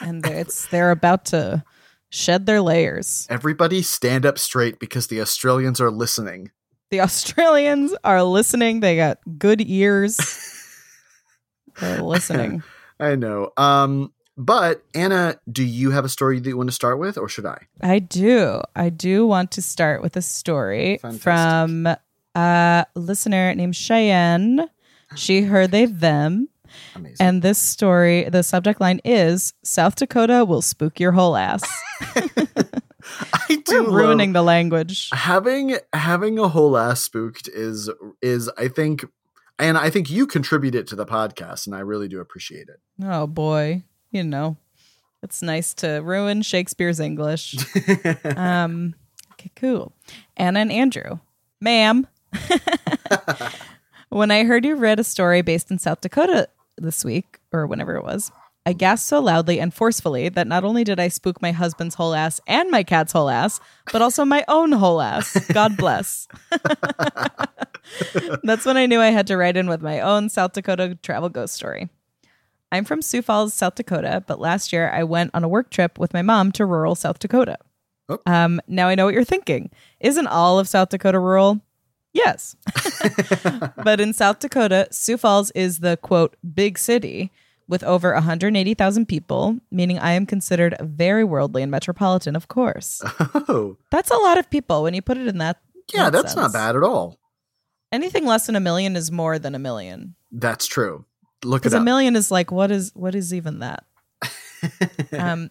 and 0.00 0.24
it's 0.24 0.66
they're 0.68 0.92
about 0.92 1.26
to 1.26 1.64
shed 2.10 2.46
their 2.46 2.60
layers. 2.60 3.26
Everybody 3.30 3.82
stand 3.82 4.26
up 4.26 4.38
straight 4.38 4.78
because 4.78 5.08
the 5.08 5.20
Australians 5.20 5.80
are 5.80 5.90
listening. 5.90 6.50
The 6.90 7.00
Australians 7.00 7.94
are 8.04 8.22
listening. 8.22 8.80
They 8.80 8.96
got 8.96 9.18
good 9.38 9.60
ears. 9.60 10.16
They're 11.80 12.02
listening. 12.02 12.62
I 13.00 13.14
know. 13.14 13.50
Um, 13.56 14.12
but 14.36 14.84
Anna, 14.94 15.38
do 15.50 15.64
you 15.64 15.90
have 15.90 16.04
a 16.04 16.08
story 16.08 16.40
that 16.40 16.48
you 16.48 16.56
want 16.56 16.68
to 16.68 16.74
start 16.74 16.98
with, 16.98 17.18
or 17.18 17.28
should 17.28 17.46
I? 17.46 17.66
I 17.80 17.98
do. 17.98 18.60
I 18.74 18.88
do 18.88 19.26
want 19.26 19.50
to 19.52 19.62
start 19.62 20.02
with 20.02 20.16
a 20.16 20.22
story 20.22 20.98
Fantastic. 21.02 21.22
from 21.22 21.88
a 22.34 22.86
listener 22.94 23.54
named 23.54 23.76
Cheyenne. 23.76 24.68
She, 25.16 25.42
her, 25.42 25.66
they, 25.66 25.86
them. 25.86 26.48
Amazing. 26.94 27.16
And 27.26 27.42
this 27.42 27.58
story, 27.58 28.28
the 28.28 28.42
subject 28.42 28.80
line 28.80 29.00
is 29.04 29.52
South 29.62 29.96
Dakota 29.96 30.44
will 30.44 30.62
spook 30.62 30.98
your 31.00 31.12
whole 31.12 31.36
ass. 31.36 31.62
I 33.50 33.62
do 33.64 33.84
We're 33.84 33.90
ruining 34.04 34.32
the 34.32 34.42
language. 34.42 35.08
having 35.12 35.78
having 35.92 36.38
a 36.38 36.48
whole 36.48 36.76
ass 36.76 37.00
spooked 37.00 37.48
is 37.48 37.88
is 38.20 38.50
I 38.58 38.68
think, 38.68 39.04
and 39.58 39.78
I 39.78 39.88
think 39.90 40.10
you 40.10 40.26
contributed 40.26 40.86
to 40.88 40.96
the 40.96 41.06
podcast, 41.06 41.66
and 41.66 41.74
I 41.74 41.80
really 41.80 42.08
do 42.08 42.20
appreciate 42.20 42.68
it. 42.68 42.80
Oh 43.02 43.26
boy. 43.26 43.82
You 44.10 44.24
know, 44.24 44.56
it's 45.22 45.42
nice 45.42 45.74
to 45.74 45.98
ruin 46.02 46.42
Shakespeare's 46.42 47.00
English. 47.00 47.56
Um, 48.36 48.94
okay, 49.32 49.50
cool. 49.56 49.92
Anna 50.36 50.60
and 50.60 50.72
Andrew, 50.72 51.18
ma'am. 51.60 52.06
when 54.08 54.30
I 54.30 54.44
heard 54.44 54.64
you 54.64 54.76
read 54.76 54.98
a 55.00 55.04
story 55.04 55.42
based 55.42 55.70
in 55.70 55.78
South 55.78 56.00
Dakota 56.00 56.48
this 56.80 57.04
week, 57.04 57.38
or 57.52 57.66
whenever 57.66 57.96
it 57.96 58.04
was, 58.04 58.30
I 58.68 58.74
gasped 58.74 59.08
so 59.08 59.20
loudly 59.20 59.60
and 59.60 59.72
forcefully 59.72 60.28
that 60.28 60.46
not 60.46 60.62
only 60.62 60.84
did 60.84 61.00
I 61.00 61.08
spook 61.08 61.40
my 61.40 61.52
husband's 61.52 61.94
whole 61.94 62.14
ass 62.14 62.38
and 62.46 62.70
my 62.70 62.82
cat's 62.82 63.12
whole 63.12 63.30
ass, 63.30 63.60
but 63.92 64.02
also 64.02 64.26
my 64.26 64.44
own 64.46 64.72
whole 64.72 65.00
ass. 65.00 65.38
God 65.52 65.76
bless. 65.76 66.28
That's 68.42 68.66
when 68.66 68.76
I 68.76 68.84
knew 68.84 69.00
I 69.00 69.06
had 69.06 69.26
to 69.28 69.38
write 69.38 69.56
in 69.56 69.68
with 69.68 69.80
my 69.80 70.00
own 70.00 70.28
South 70.28 70.52
Dakota 70.52 70.98
travel 71.02 71.30
ghost 71.30 71.54
story. 71.54 71.88
I'm 72.70 72.84
from 72.84 73.00
Sioux 73.00 73.22
Falls, 73.22 73.54
South 73.54 73.76
Dakota, 73.76 74.22
but 74.26 74.38
last 74.38 74.70
year 74.72 74.90
I 74.90 75.02
went 75.02 75.30
on 75.32 75.44
a 75.44 75.48
work 75.48 75.70
trip 75.70 75.98
with 75.98 76.12
my 76.12 76.20
mom 76.20 76.52
to 76.52 76.66
rural 76.66 76.94
South 76.94 77.18
Dakota. 77.18 77.56
Oh. 78.10 78.18
Um, 78.26 78.60
now 78.68 78.88
I 78.88 78.94
know 78.94 79.06
what 79.06 79.14
you're 79.14 79.24
thinking. 79.24 79.70
Isn't 80.00 80.26
all 80.26 80.58
of 80.58 80.68
South 80.68 80.90
Dakota 80.90 81.18
rural? 81.18 81.60
Yes. 82.12 82.56
but 83.84 84.00
in 84.00 84.12
South 84.12 84.38
Dakota, 84.38 84.88
Sioux 84.90 85.16
Falls 85.16 85.50
is 85.52 85.80
the 85.80 85.96
quote 85.98 86.36
big 86.54 86.78
city 86.78 87.30
with 87.68 87.84
over 87.84 88.14
180,000 88.14 89.06
people, 89.06 89.58
meaning 89.70 89.98
I 89.98 90.12
am 90.12 90.24
considered 90.24 90.74
very 90.80 91.22
worldly 91.22 91.62
and 91.62 91.70
metropolitan, 91.70 92.34
of 92.34 92.48
course. 92.48 93.02
oh, 93.34 93.76
That's 93.90 94.10
a 94.10 94.16
lot 94.16 94.38
of 94.38 94.48
people 94.48 94.82
when 94.82 94.94
you 94.94 95.02
put 95.02 95.18
it 95.18 95.28
in 95.28 95.38
that. 95.38 95.60
yeah, 95.92 96.10
that 96.10 96.22
that's 96.22 96.34
not 96.34 96.52
bad 96.52 96.76
at 96.76 96.82
all. 96.82 97.18
Anything 97.92 98.24
less 98.26 98.46
than 98.46 98.56
a 98.56 98.60
million 98.60 98.96
is 98.96 99.10
more 99.10 99.38
than 99.38 99.54
a 99.54 99.58
million. 99.58 100.14
That's 100.32 100.66
true. 100.66 101.04
Look 101.44 101.60
it 101.60 101.64
Because 101.64 101.74
a 101.74 101.80
million 101.80 102.16
is 102.16 102.30
like 102.30 102.50
what 102.50 102.70
is 102.70 102.90
what 102.94 103.14
is 103.14 103.32
even 103.32 103.60
that? 103.60 103.84
um, 105.12 105.50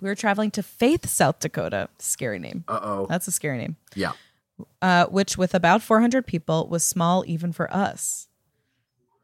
we 0.00 0.08
were 0.08 0.14
traveling 0.14 0.50
to 0.52 0.62
Faith, 0.62 1.08
South 1.08 1.40
Dakota. 1.40 1.88
Scary 1.98 2.38
name. 2.38 2.64
Uh 2.68 2.80
oh. 2.82 3.06
That's 3.08 3.26
a 3.26 3.32
scary 3.32 3.58
name. 3.58 3.76
Yeah. 3.94 4.12
Uh, 4.82 5.06
which 5.06 5.36
with 5.38 5.54
about 5.54 5.82
400 5.82 6.26
people 6.26 6.68
was 6.68 6.84
small 6.84 7.24
even 7.26 7.52
for 7.52 7.72
us. 7.74 8.28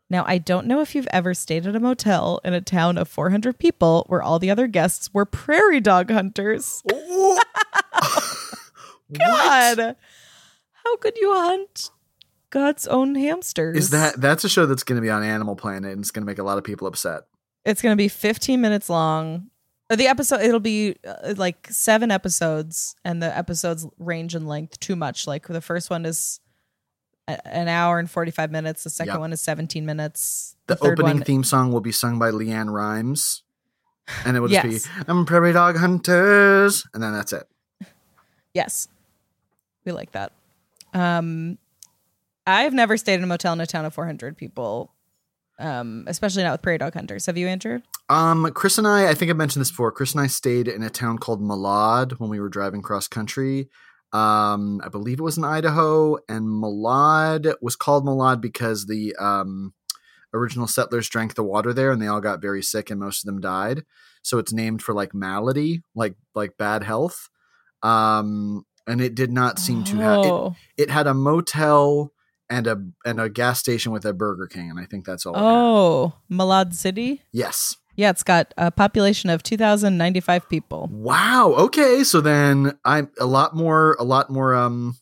Now, 0.09 0.25
I 0.27 0.39
don't 0.39 0.67
know 0.67 0.81
if 0.81 0.97
you've 0.97 1.07
ever 1.13 1.35
stayed 1.35 1.67
at 1.69 1.77
a 1.77 1.81
motel 1.81 2.41
in 2.45 2.53
a 2.53 2.61
town 2.61 2.99
of 2.99 3.09
400 3.09 3.59
people 3.59 4.05
where 4.09 4.21
all 4.21 4.41
the 4.41 4.51
other 4.51 4.67
guests 4.67 5.15
were 5.15 5.25
prairie 5.25 5.81
dog 5.81 6.11
hunters. 6.11 6.83
God, 9.17 9.97
how 10.73 10.97
could 10.97 11.17
you 11.17 11.33
hunt 11.33 11.91
God's 12.51 12.89
own 12.89 13.15
hamsters? 13.15 13.77
Is 13.77 13.91
that 13.91 14.21
that's 14.21 14.43
a 14.43 14.49
show 14.49 14.67
that's 14.67 14.83
going 14.83 14.97
to 14.97 15.03
be 15.03 15.11
on 15.11 15.23
Animal 15.23 15.55
Planet 15.55 15.93
and 15.93 16.01
it's 16.01 16.11
going 16.11 16.23
to 16.23 16.27
make 16.27 16.39
a 16.39 16.45
lot 16.45 16.59
of 16.59 16.65
people 16.65 16.89
upset. 16.89 17.23
It's 17.65 17.83
going 17.83 17.93
to 17.93 17.97
be 17.97 18.09
15 18.09 18.61
minutes 18.61 18.91
long. 18.91 19.50
The 19.91 20.07
episode, 20.07 20.41
it'll 20.43 20.61
be 20.61 20.97
uh, 21.07 21.35
like 21.37 21.67
seven 21.71 22.11
episodes, 22.13 22.95
and 23.05 23.21
the 23.23 23.37
episodes 23.37 23.87
range 23.99 24.35
in 24.37 24.47
length 24.47 24.79
too 24.81 24.95
much. 24.97 25.27
Like 25.27 25.49
the 25.49 25.61
first 25.61 25.91
one 25.91 26.07
is 26.07 26.39
a- 27.27 27.45
an 27.47 27.67
hour 27.69 27.99
and 27.99 28.09
45 28.11 28.51
minutes, 28.53 28.85
the 28.85 28.91
second 28.91 29.15
Yep. 29.15 29.21
one 29.21 29.33
is 29.33 29.41
17 29.41 29.85
minutes. 29.85 30.55
The, 30.69 30.77
third 30.77 31.01
opening 31.01 31.19
one, 31.19 31.25
theme 31.25 31.43
song 31.45 31.73
will 31.73 31.81
be 31.81 31.91
sung 31.93 32.19
by 32.21 32.31
LeAnn 32.31 32.73
Rimes, 32.73 33.43
and 34.25 34.37
it 34.37 34.41
will 34.41 34.49
just 34.49 34.65
Yes. 34.65 34.87
be 34.87 35.05
"I'm 35.09 35.27
prairie 35.27 35.53
dog 35.53 35.77
hunters," 35.77 36.85
and 36.95 37.03
then 37.03 37.13
that's 37.13 37.33
it. 37.33 37.49
Yes. 38.55 38.87
We 39.85 39.93
like 39.93 40.13
that. 40.13 40.33
Um 40.95 41.59
I've 42.47 42.73
never 42.73 42.97
stayed 42.97 43.15
in 43.15 43.25
a 43.25 43.27
motel 43.27 43.53
in 43.53 43.61
a 43.61 43.67
town 43.67 43.85
of 43.85 43.95
400 43.95 44.37
people. 44.37 44.93
Um 45.61 46.05
especially 46.09 46.43
not 46.43 46.53
with 46.53 46.63
prairie 46.63 46.79
dog 46.79 46.95
hunters. 46.95 47.27
Have 47.27 47.37
you, 47.39 47.47
Andrew? 47.49 47.81
Um, 48.09 48.51
Chris 48.55 48.79
and 48.79 48.89
I, 48.89 49.11
I 49.11 49.15
think 49.15 49.31
I 49.31 49.35
mentioned 49.35 49.61
this 49.61 49.71
before. 49.71 49.93
Chris 49.93 50.13
and 50.13 50.21
I 50.21 50.27
stayed 50.27 50.67
in 50.67 50.83
a 50.83 50.91
town 50.91 51.19
called 51.19 51.41
Malad 51.41 52.19
when 52.19 52.29
we 52.31 52.41
were 52.41 52.49
driving 52.49 52.83
cross 52.83 53.07
country. 53.07 53.69
Um, 54.13 54.81
I 54.85 54.89
believe 54.89 55.21
it 55.21 55.23
was 55.23 55.39
in 55.39 55.45
Idaho, 55.45 56.17
and 56.29 56.49
Malad 56.49 57.55
was 57.63 57.77
called 57.77 58.05
Malad 58.05 58.41
because 58.41 58.87
the 58.87 59.15
um, 59.21 59.73
original 60.35 60.67
settlers 60.67 61.09
drank 61.09 61.35
the 61.35 61.45
water 61.45 61.73
there, 61.73 61.93
and 61.93 62.03
they 62.03 62.09
all 62.09 62.21
got 62.21 62.43
very 62.43 62.63
sick, 62.63 62.91
and 62.91 62.99
most 62.99 63.23
of 63.23 63.27
them 63.27 63.41
died. 63.41 63.85
So 64.23 64.39
it's 64.39 64.53
named 64.53 64.83
for 64.83 64.93
like 64.93 65.15
malady, 65.15 65.83
like 65.95 66.17
like 66.35 66.57
bad 66.59 66.83
health. 66.83 67.29
Um, 67.83 68.67
and 68.87 69.01
it 69.01 69.15
did 69.15 69.31
not 69.31 69.59
seem 69.61 69.85
to 69.85 69.97
have. 69.99 70.25
It, 70.25 70.31
Oh. 70.33 70.57
it 70.77 70.91
had 70.91 71.07
a 71.07 71.15
motel 71.15 72.13
and 72.51 72.67
a 72.67 72.83
and 73.05 73.21
a 73.21 73.29
gas 73.29 73.59
station 73.59 73.93
with 73.93 74.05
a 74.05 74.13
Burger 74.13 74.47
King, 74.47 74.71
and 74.71 74.79
I 74.79 74.85
think 74.85 75.07
that's 75.07 75.25
all. 75.25 75.35
Oh, 75.37 76.15
Malad 76.31 76.75
City? 76.75 77.23
yes. 77.33 77.77
Yeah, 77.97 78.09
it's 78.09 78.23
got 78.23 78.55
a 78.57 78.71
population 78.71 79.29
of 79.29 79.43
2095 79.43 80.49
people. 80.49 80.89
Wow. 80.91 81.53
Okay. 81.59 82.03
So 82.03 82.23
then 82.23 82.79
I'm 82.83 83.11
a 83.21 83.27
lot 83.27 83.55
more, 83.55 83.95
a 83.99 84.05
lot 84.05 84.31
more, 84.31 84.55
um, 84.55 84.97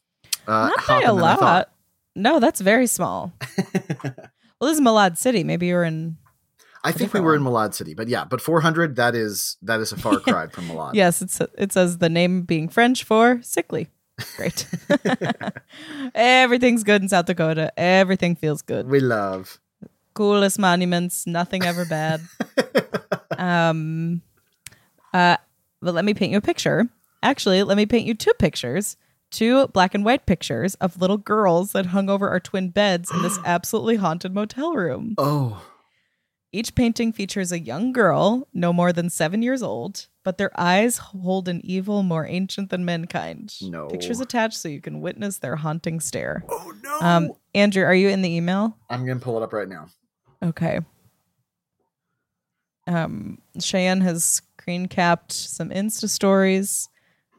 uh, 0.49 0.71
not 0.77 0.87
by 0.89 0.99
a 1.03 1.15
than 1.15 1.23
I 1.23 1.35
thought. 1.35 1.41
lot. 1.41 1.73
No, 2.17 2.41
that's 2.41 2.61
very 2.61 2.89
small. 2.89 3.33
well, 3.77 4.13
this 4.63 4.79
is 4.79 4.81
Malad 4.81 5.17
City. 5.17 5.45
Maybe 5.45 5.69
you're 5.69 5.85
in 5.85 6.17
I 6.85 6.93
think 6.93 7.13
we 7.13 7.21
were 7.21 7.35
in 7.35 7.43
Malad 7.43 7.75
City, 7.75 7.95
but 7.95 8.09
yeah, 8.09 8.25
but 8.25 8.41
400, 8.41 8.97
that 8.97 9.15
is, 9.15 9.57
that 9.63 9.81
is 9.81 9.93
a 9.93 9.97
far 9.97 10.19
cry 10.21 10.47
from 10.47 10.69
Malad. 10.69 10.95
Yes, 10.95 11.23
it's 11.23 11.41
it 11.57 11.73
says 11.73 11.99
the 11.99 12.09
name 12.09 12.43
being 12.43 12.69
French 12.69 13.05
for 13.05 13.41
sickly. 13.43 13.89
Great. 14.37 14.67
Everything's 16.15 16.85
good 16.85 17.03
in 17.03 17.09
South 17.09 17.27
Dakota. 17.27 17.73
Everything 17.79 18.35
feels 18.37 18.63
good. 18.63 18.89
We 18.89 19.01
love. 19.01 19.61
Coolest 20.15 20.59
monuments, 20.59 21.27
nothing 21.27 21.65
ever 21.65 21.85
bad. 21.85 22.21
um 23.39 24.23
uh 25.15 25.37
but 25.81 25.95
let 25.95 26.05
me 26.05 26.15
paint 26.15 26.33
you 26.33 26.39
a 26.39 26.43
picture. 26.43 26.89
Actually, 27.23 27.63
let 27.63 27.77
me 27.77 27.87
paint 27.87 28.07
you 28.07 28.15
two 28.15 28.33
pictures. 28.35 28.97
Two 29.31 29.69
black 29.69 29.95
and 29.95 30.05
white 30.05 30.27
pictures 30.27 30.75
of 30.77 31.01
little 31.01 31.19
girls 31.19 31.73
that 31.73 31.87
hung 31.87 32.09
over 32.09 32.29
our 32.31 32.41
twin 32.41 32.71
beds 32.71 33.11
in 33.13 33.23
this 33.23 33.39
absolutely 33.45 33.97
haunted 33.97 34.35
motel 34.35 34.75
room. 34.75 35.15
Oh, 35.19 35.63
Each 36.51 36.75
painting 36.75 37.13
features 37.13 37.53
a 37.53 37.59
young 37.61 37.93
girl, 37.93 38.49
no 38.55 38.73
more 38.73 38.93
than 38.93 39.11
seven 39.11 39.43
years 39.43 39.63
old, 39.63 40.07
but 40.29 40.37
their 40.37 40.51
eyes 40.61 40.99
hold 40.99 41.49
an 41.49 41.59
evil 41.65 42.03
more 42.03 42.27
ancient 42.27 42.69
than 42.69 42.85
mankind. 42.85 43.55
No. 43.63 43.87
Pictures 43.87 44.21
attached 44.21 44.59
so 44.59 44.69
you 44.69 44.79
can 44.79 45.01
witness 45.01 45.39
their 45.39 45.57
haunting 45.57 46.01
stare. 46.01 46.45
oh 46.51 46.71
no. 46.83 46.99
Um, 47.01 47.33
Andrew, 47.55 47.83
are 47.83 47.95
you 47.95 48.11
in 48.11 48.21
the 48.21 48.29
email? 48.29 48.77
I'm 48.91 49.07
going 49.07 49.19
to 49.19 49.25
pull 49.25 49.39
it 49.39 49.43
up 49.43 49.55
right 49.55 49.67
now. 49.67 49.87
Okay. 50.43 50.81
Um, 52.87 53.39
Cheyenne 53.59 54.03
has 54.03 54.23
screen 54.23 54.87
capped 54.87 55.33
some 55.33 55.71
Insta 55.71 56.11
stories. 56.11 56.91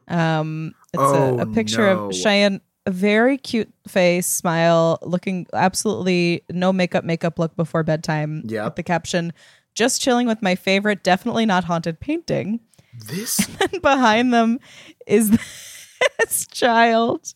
Um, 0.08 0.74
it's 0.92 1.00
Oh, 1.00 1.38
a, 1.38 1.42
a 1.42 1.46
picture 1.46 1.86
no. 1.94 2.06
of 2.08 2.14
Cheyenne, 2.16 2.60
a 2.86 2.90
very 2.90 3.38
cute 3.38 3.72
face, 3.86 4.26
smile, 4.26 4.98
looking 5.02 5.46
absolutely 5.52 6.42
no 6.50 6.72
makeup, 6.72 7.04
makeup 7.04 7.38
look 7.38 7.54
before 7.54 7.84
bedtime. 7.84 8.42
Yeah. 8.46 8.64
With 8.64 8.74
the 8.74 8.82
caption, 8.82 9.32
just 9.72 10.00
chilling 10.02 10.26
with 10.26 10.42
my 10.42 10.56
favorite, 10.56 11.04
definitely 11.04 11.46
not 11.46 11.62
haunted 11.62 12.00
painting. 12.00 12.58
This, 12.94 13.38
And 13.72 13.82
behind 13.82 14.32
them 14.32 14.60
is 15.06 15.30
this 16.18 16.46
child. 16.46 17.34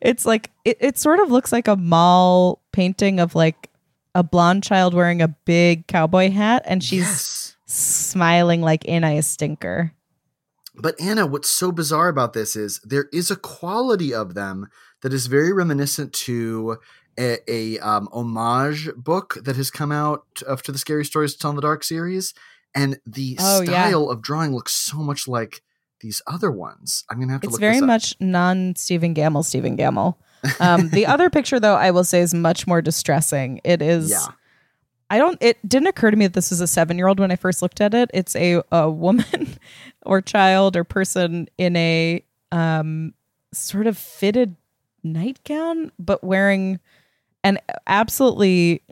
It's 0.00 0.24
like, 0.24 0.50
it, 0.64 0.76
it 0.80 0.98
sort 0.98 1.20
of 1.20 1.30
looks 1.30 1.52
like 1.52 1.68
a 1.68 1.76
mall 1.76 2.60
painting 2.72 3.20
of 3.20 3.34
like 3.34 3.70
a 4.14 4.22
blonde 4.22 4.62
child 4.62 4.94
wearing 4.94 5.22
a 5.22 5.28
big 5.28 5.86
cowboy 5.86 6.30
hat 6.30 6.62
and 6.66 6.84
she's 6.84 7.00
yes. 7.00 7.56
smiling 7.66 8.60
like 8.60 8.88
Anna 8.88 9.08
a 9.08 9.22
stinker. 9.22 9.92
But 10.74 10.98
Anna, 11.00 11.26
what's 11.26 11.50
so 11.50 11.70
bizarre 11.70 12.08
about 12.08 12.32
this 12.32 12.56
is 12.56 12.80
there 12.84 13.08
is 13.12 13.30
a 13.30 13.36
quality 13.36 14.14
of 14.14 14.34
them 14.34 14.68
that 15.02 15.12
is 15.12 15.26
very 15.26 15.52
reminiscent 15.52 16.12
to 16.12 16.78
a, 17.18 17.38
a 17.50 17.78
um, 17.80 18.08
homage 18.12 18.88
book 18.96 19.38
that 19.42 19.56
has 19.56 19.70
come 19.70 19.92
out 19.92 20.24
of 20.46 20.62
to 20.62 20.72
the 20.72 20.78
Scary 20.78 21.04
Stories 21.04 21.34
to 21.34 21.40
Tell 21.40 21.50
in 21.50 21.56
the 21.56 21.62
Dark 21.62 21.84
series, 21.84 22.32
and 22.74 22.98
the 23.06 23.36
Oh, 23.40 23.60
yeah. 23.60 23.88
style 23.88 24.08
of 24.10 24.22
drawing 24.22 24.54
looks 24.54 24.72
so 24.74 24.98
much 24.98 25.26
like 25.28 25.62
these 26.00 26.20
other 26.26 26.50
ones. 26.50 27.04
I'm 27.10 27.20
gonna 27.20 27.32
have 27.32 27.42
to 27.42 27.46
It's 27.46 27.52
look 27.52 27.60
very 27.60 27.80
much 27.80 28.14
non 28.20 28.74
Stephen 28.76 29.14
Gammell, 29.14 29.44
Stephen 29.44 29.76
Gammell. 29.76 30.16
Um, 30.60 30.88
the 30.90 31.06
other 31.12 31.30
picture, 31.30 31.60
though, 31.60 31.76
I 31.76 31.90
will 31.92 32.04
say 32.04 32.20
is 32.20 32.34
much 32.34 32.66
more 32.66 32.82
distressing. 32.82 33.60
It 33.64 33.80
is. 33.82 34.10
Yeah. 34.10 34.26
I 35.10 35.18
don't. 35.18 35.36
It 35.42 35.58
didn't 35.68 35.88
occur 35.88 36.10
to 36.10 36.16
me 36.16 36.26
that 36.26 36.32
this 36.32 36.50
was 36.50 36.60
a 36.62 36.66
seven 36.66 36.96
year 36.96 37.06
old 37.06 37.20
when 37.20 37.30
I 37.30 37.36
first 37.36 37.60
looked 37.62 37.80
at 37.82 37.92
it. 37.94 38.10
It's 38.14 38.34
a 38.34 38.62
a 38.72 38.90
woman 38.90 39.56
or 40.06 40.20
child 40.22 40.74
or 40.76 40.84
person 40.84 41.48
in 41.58 41.76
a 41.76 42.24
um 42.50 43.12
sort 43.52 43.86
of 43.86 43.98
fitted 43.98 44.56
nightgown, 45.04 45.92
but 45.98 46.24
wearing 46.24 46.80
and 47.44 47.60
absolutely 47.86 48.82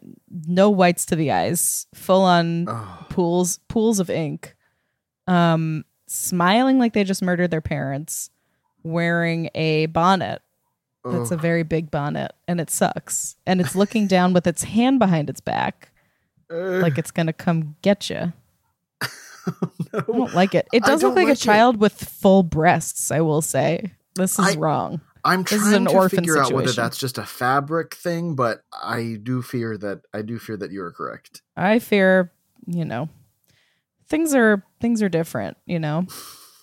no 0.46 0.70
whites 0.70 1.06
to 1.06 1.16
the 1.16 1.30
eyes, 1.30 1.86
full 1.94 2.22
on 2.22 2.66
Oh, 2.68 3.06
pools 3.08 3.58
pools 3.68 4.00
of 4.00 4.10
ink, 4.10 4.56
um, 5.26 5.84
smiling 6.06 6.78
like 6.78 6.92
they 6.92 7.04
just 7.04 7.22
murdered 7.22 7.50
their 7.50 7.60
parents, 7.60 8.30
wearing 8.82 9.50
a 9.54 9.86
bonnet 9.86 10.42
that's 11.04 11.32
oh. 11.32 11.34
a 11.34 11.38
very 11.38 11.62
big 11.62 11.90
bonnet, 11.90 12.32
and 12.46 12.60
it 12.60 12.70
sucks, 12.70 13.36
and 13.46 13.60
it's 13.60 13.74
looking 13.74 14.06
down 14.06 14.32
with 14.32 14.46
its 14.46 14.64
hand 14.64 14.98
behind 14.98 15.30
its 15.30 15.40
back 15.40 15.92
Ugh. 16.50 16.82
like 16.82 16.98
it's 16.98 17.10
gonna 17.10 17.32
come 17.32 17.76
get 17.82 18.10
you. 18.10 18.32
I 19.02 19.06
no. 19.92 20.00
don't 20.00 20.34
like 20.34 20.54
it. 20.54 20.68
It 20.72 20.82
does 20.84 21.02
look 21.02 21.16
like, 21.16 21.28
a 21.28 21.32
it. 21.32 21.38
child 21.38 21.80
with 21.80 21.92
full 21.94 22.42
breasts. 22.42 23.10
I 23.10 23.20
will 23.20 23.42
say 23.42 23.92
this 24.16 24.38
is 24.38 24.56
I- 24.56 24.58
wrong. 24.58 25.00
I'm 25.24 25.44
trying 25.44 25.84
to 25.86 26.08
figure 26.08 26.38
out 26.38 26.52
whether 26.52 26.72
that's 26.72 26.98
just 26.98 27.18
a 27.18 27.24
fabric 27.26 27.94
thing, 27.94 28.34
but 28.34 28.62
I 28.72 29.18
do 29.22 29.42
fear 29.42 29.76
that 29.78 30.00
I 30.14 30.22
do 30.22 30.38
fear 30.38 30.56
that 30.56 30.70
you 30.72 30.82
are 30.82 30.92
correct. 30.92 31.42
I 31.56 31.78
fear, 31.78 32.32
you 32.66 32.84
know, 32.84 33.08
things 34.08 34.34
are 34.34 34.64
things 34.80 35.02
are 35.02 35.08
different. 35.08 35.56
You 35.66 35.78
know. 35.78 36.06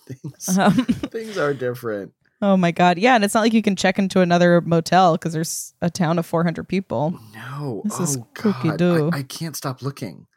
Things, 0.08 0.58
Um, 0.58 0.72
things 1.12 1.38
are 1.38 1.54
different. 1.54 2.14
oh 2.42 2.56
my 2.56 2.72
god, 2.72 2.98
yeah, 2.98 3.16
and 3.16 3.26
it's 3.26 3.34
not 3.34 3.42
like 3.42 3.52
you 3.52 3.62
can 3.62 3.76
check 3.76 4.00
into 4.00 4.22
another 4.22 4.62
motel 4.62 5.16
because 5.18 5.34
there's 5.34 5.74
a 5.82 5.90
town 5.90 6.18
of 6.18 6.26
400 6.26 6.64
people. 6.64 7.20
No, 7.36 7.82
This 7.84 8.00
oh 8.00 8.04
is 8.04 8.16
God, 8.16 8.26
kooky-doo. 8.34 9.10
I, 9.12 9.18
I 9.18 9.24
can't 9.24 9.54
stop 9.54 9.82
looking. 9.82 10.28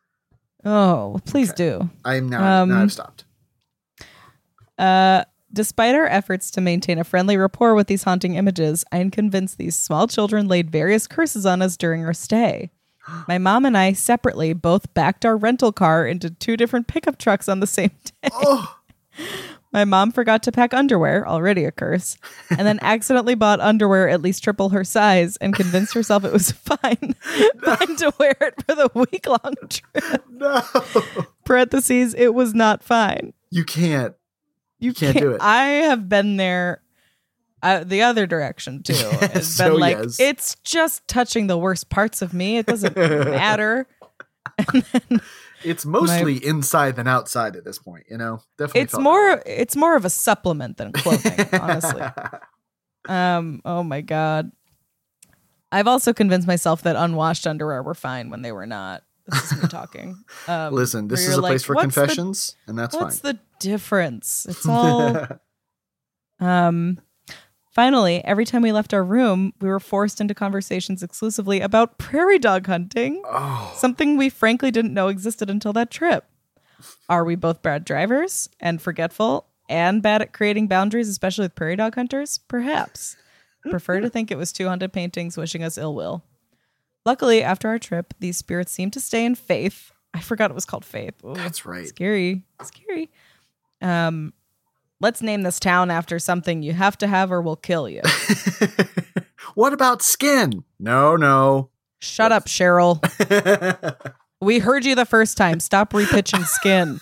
Oh, 0.65 1.21
please 1.25 1.51
Okay. 1.51 1.57
do. 1.79 1.91
I'm 2.05 2.29
now. 2.29 2.41
now 2.41 2.63
Um, 2.63 2.73
I've 2.73 2.91
stopped. 2.93 3.25
Uh, 4.77 5.25
despite 5.53 5.95
our 5.95 6.07
efforts 6.07 6.51
to 6.53 6.61
maintain 6.61 6.99
a 6.99 7.05
friendly 7.05 7.37
rapport 7.37 7.75
with 7.75 7.87
these 7.87 8.05
haunting 8.05 8.35
images, 8.35 8.85
I 8.93 8.99
am 8.99 9.11
convinced 9.11 9.59
these 9.59 9.77
small 9.77 10.07
children 10.07 10.49
laid 10.49 10.71
various 10.71 11.07
curses 11.07 11.47
on 11.47 11.63
us 11.63 11.77
during 11.77 12.05
our 12.05 12.15
stay. 12.15 12.71
My 13.27 13.39
mom 13.39 13.65
and 13.65 13.77
I 13.77 13.93
separately 13.93 14.53
both 14.53 14.93
backed 14.95 15.25
our 15.25 15.37
rental 15.37 15.73
car 15.73 16.07
into 16.07 16.31
two 16.31 16.57
different 16.57 16.87
pickup 16.87 17.19
trucks 17.19 17.49
on 17.49 17.61
the 17.61 17.67
same 17.67 17.91
day. 18.23 18.29
Oh, 18.33 18.77
My 19.73 19.85
mom 19.85 20.13
forgot 20.13 20.43
to 20.45 20.53
pack 20.53 20.75
underwear, 20.75 21.27
already 21.27 21.65
a 21.65 21.73
curse, 21.73 22.17
and 22.51 22.61
then 22.61 22.79
accidentally 22.83 23.35
bought 23.35 23.61
underwear 23.61 24.09
at 24.09 24.21
least 24.23 24.45
triple 24.45 24.69
her 24.69 24.85
size 24.85 25.37
and 25.39 25.55
convinced 25.55 25.95
herself 25.95 26.25
it 26.25 26.33
was 26.33 26.51
fine, 26.53 27.15
fine 27.65 27.97
to 27.97 28.13
wear 28.19 28.37
it 28.41 28.63
for 28.67 28.75
the 28.75 28.91
week 28.95 29.27
long 29.27 29.55
trip. 29.69 30.25
no. 30.31 30.63
parentheses, 31.45 32.15
it 32.15 32.35
was 32.35 32.55
not 32.55 32.83
fine. 32.83 33.33
You 33.51 33.65
can't. 33.65 34.15
You 34.81 34.93
Can't 34.93 35.17
do 35.17 35.33
it. 35.33 35.41
I 35.41 35.65
have 35.65 36.09
been 36.09 36.37
there 36.37 36.83
uh, 37.63 37.85
the 37.85 38.03
other 38.03 38.27
direction 38.27 38.83
too. 38.83 38.95
It's 39.23 39.49
so 39.49 39.73
been 39.73 39.81
like, 39.81 39.99
yes. 39.99 40.19
it's 40.19 40.57
just 40.65 41.07
touching 41.07 41.47
the 41.47 41.59
worst 41.59 41.91
parts 41.91 42.23
of 42.23 42.33
me. 42.33 42.59
It 42.59 42.67
doesn't 42.67 42.97
matter. 42.97 43.87
It's 45.63 45.85
mostly 45.85 46.45
inside 46.45 46.97
than 46.97 47.07
outside 47.07 47.57
at 47.57 47.65
this 47.65 47.79
point. 47.79 48.07
You 48.11 48.17
know, 48.17 48.41
definitely. 48.57 48.81
It's 48.83 48.99
more 48.99 49.43
it's 49.45 49.77
more 49.77 49.95
of 49.95 50.05
a 50.05 50.11
supplement 50.11 50.79
than 50.79 50.93
clothing, 50.93 51.49
honestly. 51.53 52.03
Um, 53.09 53.63
oh 53.65 53.83
my 53.83 54.03
god. 54.03 54.53
I've 55.73 55.87
also 55.87 56.13
convinced 56.13 56.47
myself 56.47 56.83
that 56.83 56.97
unwashed 56.97 57.47
underwear 57.47 57.83
were 57.83 57.95
fine 57.95 58.29
when 58.29 58.43
they 58.43 58.53
were 58.53 58.67
not. 58.67 59.03
This 59.31 59.53
is 59.53 59.63
me 59.63 59.69
talking. 59.69 60.25
Um, 60.49 60.75
Listen, 60.75 61.09
this 61.09 61.27
is 61.27 61.37
a 61.37 61.41
place 61.41 61.63
for 61.63 61.75
"What's 61.75 61.95
the- 61.95 62.01
confessions, 62.03 62.57
and 62.67 62.79
that's 62.79 62.95
What's 62.95 63.21
fine. 63.21 63.35
the 63.35 63.41
difference? 63.59 64.47
It's 64.49 64.67
all 64.69 65.27
um 66.41 67.01
finally, 67.73 68.25
every 68.25 68.45
time 68.45 68.63
we 68.63 68.73
left 68.73 68.93
our 68.95 69.05
room, 69.05 69.53
we 69.61 69.69
were 69.69 69.81
forced 69.81 70.21
into 70.21 70.35
conversations 70.35 71.03
exclusively 71.03 71.61
about 71.61 71.99
prairie 71.99 72.39
dog 72.39 72.67
hunting, 72.67 73.23
oh, 73.27 73.73
something 73.77 74.17
we 74.17 74.29
frankly 74.29 74.71
didn't 74.71 74.95
know 74.95 75.09
existed 75.09 75.49
until 75.51 75.73
that 75.75 75.91
trip. 75.91 76.25
Are 77.09 77.25
we 77.25 77.35
both 77.37 77.63
bad 77.63 77.85
drivers 77.85 78.49
and 78.59 78.81
forgetful 78.81 79.47
and 79.69 80.03
bad 80.03 80.23
at 80.23 80.33
creating 80.33 80.67
boundaries, 80.67 81.09
especially 81.09 81.45
with 81.45 81.55
prairie 81.55 81.77
dog 81.77 81.95
hunters? 81.95 82.39
Perhaps. 82.49 83.17
Prefer 83.69 84.01
to 84.01 84.09
think 84.09 84.31
it 84.31 84.39
was 84.39 84.53
two 84.53 84.67
haunted 84.67 84.91
paintings 84.93 85.37
wishing 85.37 85.63
us 85.63 85.77
ill 85.77 85.95
will. 85.95 86.25
Luckily, 87.05 87.43
after 87.43 87.69
our 87.69 87.79
trip, 87.79 88.15
these 88.21 88.37
spirits 88.37 88.73
seemed 88.73 88.93
to 88.95 89.01
stay 89.01 89.25
in 89.25 89.35
faith. 89.35 89.93
I 90.15 90.21
forgot 90.21 90.51
it 90.51 90.55
was 90.55 90.65
called 90.65 90.85
faith. 90.85 91.15
Ooh, 91.25 91.35
that's 91.35 91.65
right. 91.65 91.87
Scary. 91.87 92.45
Scary. 92.63 93.11
Um, 93.81 94.33
let's 95.01 95.23
name 95.23 95.43
this 95.43 95.61
town 95.61 95.91
after 95.91 96.19
something 96.19 96.63
you 96.63 96.73
have 96.73 96.99
to 96.99 97.07
have 97.07 97.31
or 97.31 97.41
we'll 97.41 97.57
kill 97.57 97.89
you. 97.89 98.03
what 99.55 99.73
about 99.73 100.03
skin? 100.03 100.65
No, 100.79 101.17
no. 101.17 101.71
Shut 102.01 102.33
up, 102.33 102.47
Cheryl. 102.47 102.99
We 104.43 104.59
heard 104.59 104.87
you 104.87 104.95
the 104.95 105.05
first 105.05 105.37
time. 105.37 105.61
Stop 105.61 105.93
repitching 105.93 106.45
skin. 106.47 106.99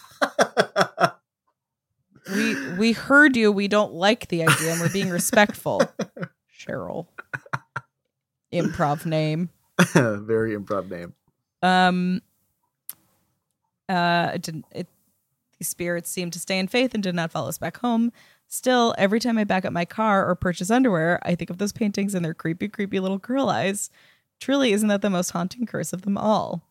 We 2.35 2.73
we 2.76 2.93
heard 2.93 3.37
you. 3.37 3.52
We 3.52 3.69
don't 3.69 3.93
like 3.93 4.26
the 4.28 4.43
idea 4.43 4.73
and 4.73 4.81
we're 4.81 4.93
being 4.93 5.09
respectful. 5.09 5.83
Cheryl. 6.52 7.07
Improv 8.52 9.07
name. 9.07 9.50
Very 9.94 10.56
improv 10.56 10.90
name. 10.90 11.14
Um 11.62 12.23
uh 13.88 14.32
it 14.35 14.42
didn't 14.42 14.66
it 14.73 14.87
these 15.58 15.68
spirits 15.68 16.11
seemed 16.11 16.32
to 16.32 16.38
stay 16.38 16.58
in 16.58 16.68
faith 16.68 16.94
and 16.94 17.02
did 17.02 17.14
not 17.14 17.30
follow 17.32 17.49
us 17.49 17.58
back 17.58 17.78
home. 17.78 18.12
Still, 18.47 18.94
every 18.97 19.20
time 19.20 19.37
I 19.37 19.44
back 19.44 19.64
up 19.64 19.73
my 19.73 19.85
car 19.85 20.28
or 20.28 20.35
purchase 20.35 20.70
underwear, 20.70 21.20
I 21.23 21.35
think 21.35 21.50
of 21.50 21.58
those 21.58 21.73
paintings 21.73 22.14
and 22.14 22.25
their 22.25 22.35
creepy, 22.35 22.68
creepy 22.68 22.99
little 23.00 23.18
girl 23.18 23.49
eyes. 23.50 23.90
Truly, 24.40 24.73
isn't 24.73 24.88
that 24.88 25.02
the 25.02 25.11
most 25.11 25.30
haunting 25.30 25.66
curse 25.66 25.92
of 25.92 26.02
them 26.02 26.16
all? 26.16 26.62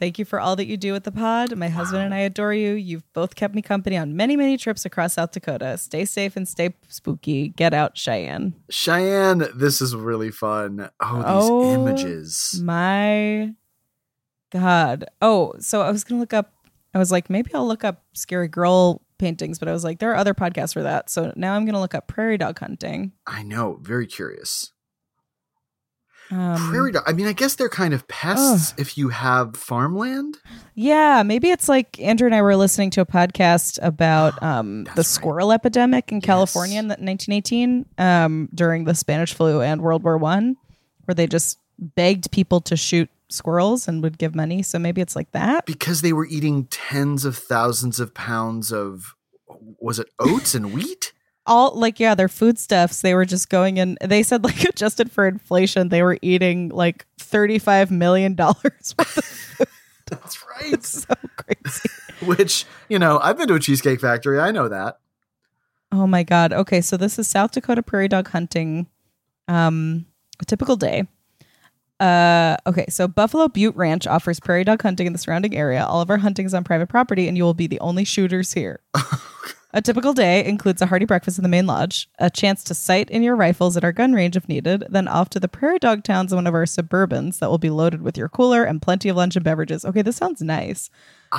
Thank 0.00 0.18
you 0.18 0.24
for 0.24 0.40
all 0.40 0.56
that 0.56 0.64
you 0.66 0.78
do 0.78 0.92
with 0.94 1.04
the 1.04 1.12
pod. 1.12 1.54
My 1.56 1.68
husband 1.68 2.02
and 2.04 2.14
I 2.14 2.20
adore 2.20 2.54
you. 2.54 2.72
You've 2.72 3.04
both 3.12 3.34
kept 3.34 3.54
me 3.54 3.60
company 3.60 3.98
on 3.98 4.16
many, 4.16 4.34
many 4.34 4.56
trips 4.56 4.86
across 4.86 5.12
South 5.12 5.30
Dakota. 5.32 5.76
Stay 5.76 6.06
safe 6.06 6.36
and 6.36 6.48
stay 6.48 6.74
spooky. 6.88 7.48
Get 7.50 7.74
out, 7.74 7.98
Cheyenne. 7.98 8.54
Cheyenne, 8.70 9.46
this 9.54 9.82
is 9.82 9.94
really 9.94 10.30
fun. 10.30 10.88
Oh, 11.00 11.16
these 11.16 11.24
Oh, 11.26 11.74
images. 11.74 12.58
My 12.64 13.52
God. 14.50 15.04
Oh, 15.20 15.52
so 15.58 15.82
I 15.82 15.90
was 15.90 16.02
gonna 16.02 16.20
look 16.20 16.32
up. 16.32 16.54
I 16.94 16.98
was 16.98 17.12
like, 17.12 17.28
maybe 17.28 17.52
I'll 17.54 17.68
look 17.68 17.84
up 17.84 18.02
scary 18.14 18.48
girl 18.48 19.02
paintings, 19.18 19.58
but 19.58 19.68
I 19.68 19.72
was 19.72 19.84
like, 19.84 19.98
there 19.98 20.10
are 20.12 20.16
other 20.16 20.32
podcasts 20.32 20.72
for 20.72 20.82
that. 20.82 21.10
So 21.10 21.32
now 21.36 21.54
I'm 21.54 21.66
gonna 21.66 21.78
look 21.78 21.94
up 21.94 22.08
prairie 22.08 22.38
dog 22.38 22.58
hunting. 22.58 23.12
I 23.26 23.42
know. 23.42 23.78
Very 23.82 24.06
curious. 24.06 24.72
Um, 26.30 26.70
Prairie 26.70 26.92
dog. 26.92 27.02
I 27.06 27.12
mean, 27.12 27.26
I 27.26 27.32
guess 27.32 27.56
they're 27.56 27.68
kind 27.68 27.92
of 27.92 28.06
pests 28.06 28.72
if 28.78 28.96
you 28.96 29.08
have 29.08 29.56
farmland. 29.56 30.38
Yeah, 30.74 31.22
maybe 31.24 31.50
it's 31.50 31.68
like 31.68 31.98
Andrew 32.00 32.26
and 32.26 32.34
I 32.34 32.42
were 32.42 32.54
listening 32.56 32.90
to 32.90 33.00
a 33.00 33.06
podcast 33.06 33.78
about 33.82 34.40
um, 34.42 34.84
the 34.84 34.90
That's 34.90 34.98
right. 34.98 35.06
squirrel 35.06 35.52
epidemic 35.52 36.12
in 36.12 36.18
Yes. 36.18 36.24
California 36.26 36.78
in 36.78 36.86
1918 36.88 37.86
um, 37.98 38.48
during 38.54 38.84
the 38.84 38.94
Spanish 38.94 39.34
flu 39.34 39.60
and 39.60 39.82
World 39.82 40.04
War 40.04 40.16
One, 40.18 40.56
where 41.06 41.14
they 41.14 41.26
just 41.26 41.58
begged 41.78 42.30
people 42.30 42.60
to 42.60 42.76
shoot 42.76 43.08
squirrels 43.28 43.88
and 43.88 44.02
would 44.02 44.18
give 44.18 44.34
money. 44.34 44.62
So 44.62 44.78
maybe 44.78 45.00
it's 45.00 45.16
like 45.16 45.30
that. 45.32 45.66
because 45.66 46.02
they 46.02 46.12
were 46.12 46.26
eating 46.26 46.66
tens 46.66 47.24
of 47.24 47.36
thousands 47.36 47.98
of 48.00 48.12
pounds 48.14 48.72
of 48.72 49.14
was 49.78 49.98
it 49.98 50.08
oats 50.18 50.54
and 50.54 50.72
wheat 50.72 51.12
all 51.46 51.72
like 51.74 51.98
yeah 51.98 52.14
their 52.14 52.28
foodstuffs 52.28 53.00
they 53.02 53.14
were 53.14 53.24
just 53.24 53.48
going 53.48 53.76
in 53.78 53.96
they 54.02 54.22
said 54.22 54.44
like 54.44 54.62
adjusted 54.68 55.10
for 55.10 55.26
inflation 55.26 55.88
they 55.88 56.02
were 56.02 56.18
eating 56.22 56.68
like 56.68 57.06
35 57.18 57.90
million 57.90 58.34
dollars 58.34 58.94
worth 58.98 59.60
of 59.60 59.66
that's 60.10 60.44
right. 60.44 60.72
it's 60.72 60.88
so 61.06 61.14
crazy. 61.36 61.88
Which 62.24 62.66
you 62.88 62.98
know 62.98 63.18
i've 63.22 63.38
been 63.38 63.48
to 63.48 63.54
a 63.54 63.60
cheesecake 63.60 64.00
factory 64.00 64.38
i 64.38 64.50
know 64.50 64.68
that. 64.68 64.98
Oh 65.92 66.06
my 66.06 66.22
god. 66.22 66.52
Okay 66.52 66.80
so 66.80 66.96
this 66.96 67.18
is 67.18 67.26
south 67.26 67.52
dakota 67.52 67.82
prairie 67.82 68.08
dog 68.08 68.28
hunting 68.28 68.86
um 69.48 70.06
a 70.40 70.44
typical 70.44 70.76
day. 70.76 71.06
Uh 71.98 72.56
okay 72.66 72.86
so 72.88 73.06
buffalo 73.08 73.48
butte 73.48 73.76
ranch 73.76 74.06
offers 74.06 74.40
prairie 74.40 74.64
dog 74.64 74.82
hunting 74.82 75.06
in 75.06 75.12
the 75.12 75.18
surrounding 75.18 75.56
area. 75.56 75.84
All 75.84 76.00
of 76.00 76.10
our 76.10 76.18
hunting 76.18 76.46
is 76.46 76.54
on 76.54 76.64
private 76.64 76.88
property 76.88 77.28
and 77.28 77.36
you 77.36 77.44
will 77.44 77.54
be 77.54 77.66
the 77.66 77.80
only 77.80 78.04
shooters 78.04 78.52
here 78.52 78.80
A 79.72 79.80
typical 79.80 80.12
day 80.12 80.44
includes 80.44 80.82
a 80.82 80.86
hearty 80.86 81.04
breakfast 81.04 81.38
in 81.38 81.42
the 81.42 81.48
main 81.48 81.66
lodge, 81.66 82.08
a 82.18 82.28
chance 82.28 82.64
to 82.64 82.74
sight 82.74 83.08
in 83.08 83.22
your 83.22 83.36
rifles 83.36 83.76
at 83.76 83.84
our 83.84 83.92
gun 83.92 84.12
range 84.12 84.36
if 84.36 84.48
needed, 84.48 84.84
then 84.88 85.06
off 85.06 85.30
to 85.30 85.38
the 85.38 85.46
prairie 85.46 85.78
dog 85.78 86.02
towns 86.02 86.32
in 86.32 86.36
one 86.36 86.48
of 86.48 86.54
our 86.54 86.64
suburbans 86.64 87.38
that 87.38 87.48
will 87.48 87.58
be 87.58 87.70
loaded 87.70 88.02
with 88.02 88.18
your 88.18 88.28
cooler 88.28 88.64
and 88.64 88.82
plenty 88.82 89.08
of 89.08 89.16
lunch 89.16 89.36
and 89.36 89.44
beverages. 89.44 89.84
Okay, 89.84 90.02
this 90.02 90.16
sounds 90.16 90.42
nice. 90.42 90.90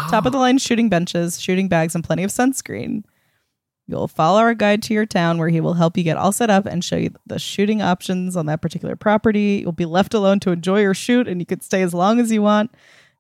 Top 0.10 0.26
of 0.26 0.32
the 0.32 0.38
ah. 0.38 0.42
line 0.42 0.58
shooting 0.60 0.88
benches, 0.88 1.42
shooting 1.42 1.68
bags, 1.68 1.94
and 1.94 2.06
plenty 2.06 2.24
of 2.24 2.32
sunscreen. 2.32 3.04
You'll 3.86 4.08
follow 4.08 4.40
our 4.40 4.54
guide 4.54 4.82
to 4.84 4.94
your 4.94 5.06
town 5.06 5.38
where 5.38 5.50
he 5.50 5.60
will 5.60 5.74
help 5.74 5.98
you 5.98 6.04
get 6.06 6.16
all 6.16 6.32
set 6.32 6.50
up 6.50 6.66
and 6.66 6.82
show 6.82 6.96
you 6.96 7.10
the 7.26 7.38
shooting 7.38 7.82
options 7.82 8.38
on 8.38 8.46
that 8.46 8.62
particular 8.62 8.96
property. 8.96 9.60
You'll 9.62 9.74
be 9.74 9.86
left 9.86 10.14
alone 10.14 10.40
to 10.42 10.52
enjoy 10.52 10.80
your 10.80 10.94
shoot 10.94 11.28
and 11.28 11.42
you 11.42 11.46
could 11.46 11.64
stay 11.64 11.82
as 11.82 11.94
long 11.94 12.22
as 12.22 12.32
you 12.32 12.42
want, 12.42 12.72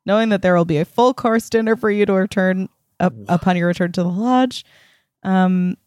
knowing 0.05 0.29
that 0.29 0.41
there 0.41 0.55
will 0.55 0.63
be 0.63 0.77
a 0.77 0.85
full 0.85 1.13
course 1.13 1.49
dinner 1.49 1.75
for 1.75 1.91
you 1.91 2.05
to 2.05 2.13
return 2.13 2.69
up, 3.01 3.13
upon 3.27 3.57
your 3.57 3.67
return 3.67 3.91
to 3.91 4.03
the 4.03 4.09
lodge. 4.09 4.63
Um, 5.23 5.77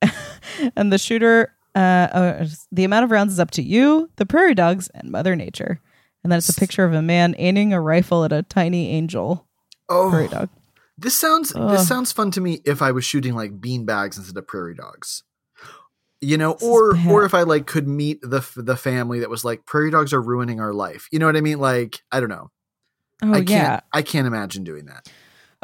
and 0.76 0.92
the 0.92 0.98
shooter, 0.98 1.54
uh, 1.74 1.78
uh, 1.78 2.46
the 2.70 2.84
amount 2.84 3.04
of 3.04 3.10
rounds 3.10 3.32
is 3.32 3.40
up 3.40 3.50
to 3.52 3.62
you, 3.62 4.10
the 4.16 4.26
prairie 4.26 4.54
dogs, 4.54 4.88
and 4.94 5.10
Mother 5.10 5.34
Nature. 5.36 5.80
And 6.22 6.32
then 6.32 6.38
it's 6.38 6.48
a 6.48 6.54
picture 6.54 6.84
of 6.84 6.94
a 6.94 7.02
man 7.02 7.34
aiming 7.38 7.72
a 7.72 7.80
rifle 7.80 8.24
at 8.24 8.32
a 8.32 8.42
tiny 8.42 8.90
angel 8.90 9.46
oh, 9.90 10.08
prairie 10.10 10.28
dog. 10.28 10.48
this 10.96 11.14
sounds 11.14 11.52
this 11.52 11.86
sounds 11.86 12.12
fun 12.12 12.30
to 12.30 12.40
me 12.40 12.60
if 12.64 12.80
i 12.80 12.92
was 12.92 13.04
shooting 13.04 13.34
like 13.34 13.60
bean 13.60 13.84
bags 13.84 14.16
instead 14.16 14.36
of 14.38 14.46
prairie 14.46 14.74
dogs 14.74 15.22
you 16.22 16.38
know 16.38 16.54
is 16.54 16.62
or 16.62 16.96
or 17.10 17.26
if 17.26 17.34
i 17.34 17.42
like 17.42 17.66
could 17.66 17.86
meet 17.86 18.22
the 18.22 18.40
the 18.56 18.74
family 18.76 19.18
that 19.18 19.28
was 19.28 19.44
like 19.44 19.66
prairie 19.66 19.90
dogs 19.90 20.14
are 20.14 20.22
ruining 20.22 20.60
our 20.60 20.72
life 20.72 21.08
you 21.12 21.18
know 21.18 21.26
what 21.26 21.36
i 21.36 21.42
mean 21.42 21.58
like 21.58 22.00
i 22.10 22.20
don't 22.20 22.30
know 22.30 22.50
Oh 23.22 23.34
i 23.34 23.38
yeah. 23.38 23.44
can't 23.44 23.84
i 23.92 24.00
can't 24.00 24.26
imagine 24.26 24.64
doing 24.64 24.86
that 24.86 25.06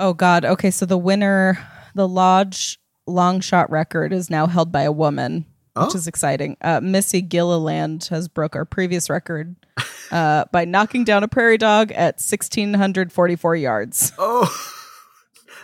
Oh 0.01 0.15
God. 0.15 0.47
Okay, 0.47 0.71
so 0.71 0.87
the 0.87 0.97
winner, 0.97 1.59
the 1.95 2.09
lodge 2.09 2.80
long 3.11 3.41
shot 3.41 3.71
record, 3.71 4.13
is 4.13 4.31
now 4.31 4.47
held 4.47 4.73
by 4.73 4.83
a 4.83 4.93
woman, 4.93 5.45
which 5.77 5.91
Oh. 5.93 5.95
is 5.97 6.07
exciting. 6.07 6.57
Uh, 6.63 6.81
Missy 6.81 7.21
Gilliland 7.23 8.05
has 8.11 8.29
broke 8.29 8.57
our 8.57 8.65
previous 8.65 9.11
record 9.11 9.55
uh, 10.11 10.45
by 10.53 10.65
knocking 10.65 11.05
down 11.05 11.23
a 11.23 11.29
prairie 11.29 11.59
dog 11.59 11.93
at 11.93 12.21
sixteen 12.21 12.75
hundred 12.75 13.13
forty 13.13 13.37
four 13.37 13.55
yards. 13.57 14.13
oh 14.19 14.49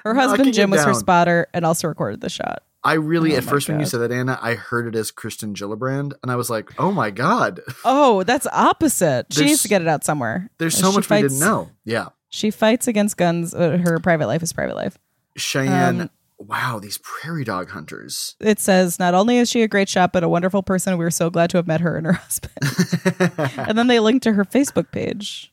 Her 0.05 0.15
husband 0.15 0.55
Jim 0.55 0.71
was 0.71 0.85
her 0.85 0.95
spotter 0.95 1.49
and 1.53 1.65
also 1.67 1.89
recorded 1.89 2.21
the 2.21 2.29
shot. 2.29 2.63
I 2.85 2.93
really, 2.95 3.35
Oh 3.35 3.39
at 3.39 3.45
first, 3.45 3.69
when 3.69 3.81
you 3.81 3.87
said 3.87 3.99
that, 3.99 4.13
Anna, 4.13 4.39
I 4.41 4.55
heard 4.55 4.87
it 4.87 4.97
as 4.97 5.11
Kristen 5.11 5.55
Gillibrand, 5.55 6.13
and 6.23 6.31
I 6.31 6.37
was 6.37 6.49
like, 6.49 6.71
"Oh 6.79 6.93
my 6.93 7.11
god!" 7.11 7.59
Oh, 7.85 8.23
that's 8.23 8.47
opposite. 8.53 9.27
She 9.33 9.45
needs 9.47 9.63
to 9.63 9.69
get 9.69 9.83
it 9.83 9.89
out 9.89 10.05
somewhere. 10.05 10.49
There's 10.59 10.77
Uh, 10.77 10.83
so 10.83 10.91
she 10.93 10.97
much 10.99 11.11
we 11.11 11.23
didn't 11.23 11.41
know. 11.41 11.71
Yeah, 11.85 12.09
She 12.29 12.53
fights 12.53 12.87
against 12.87 13.17
guns. 13.17 13.53
Uh, 13.55 13.79
her 13.79 13.99
private 13.99 14.29
life 14.29 14.45
is 14.45 14.53
private 14.53 14.77
life. 14.77 14.97
Cheyenne. 15.37 16.03
Um, 16.03 16.11
wow, 16.39 16.79
these 16.81 16.99
prairie 16.99 17.45
dog 17.45 17.71
hunters. 17.71 18.37
It 18.41 18.59
says 18.61 18.99
not 18.99 19.15
only 19.15 19.39
is 19.39 19.49
she 19.51 19.63
a 19.63 19.69
great 19.69 19.89
shot, 19.89 20.13
but 20.13 20.23
a 20.23 20.29
wonderful 20.29 20.63
person. 20.63 20.97
We 20.99 21.05
were 21.05 21.11
so 21.11 21.31
glad 21.31 21.51
to 21.51 21.57
have 21.59 21.67
met 21.67 21.81
her 21.81 21.97
and 21.97 22.07
her 22.07 22.13
husband. 22.25 23.51
and 23.69 23.77
then 23.79 23.87
they 23.87 24.01
link 24.01 24.23
to 24.23 24.33
her 24.35 24.45
Facebook 24.45 24.91
page. 24.93 25.53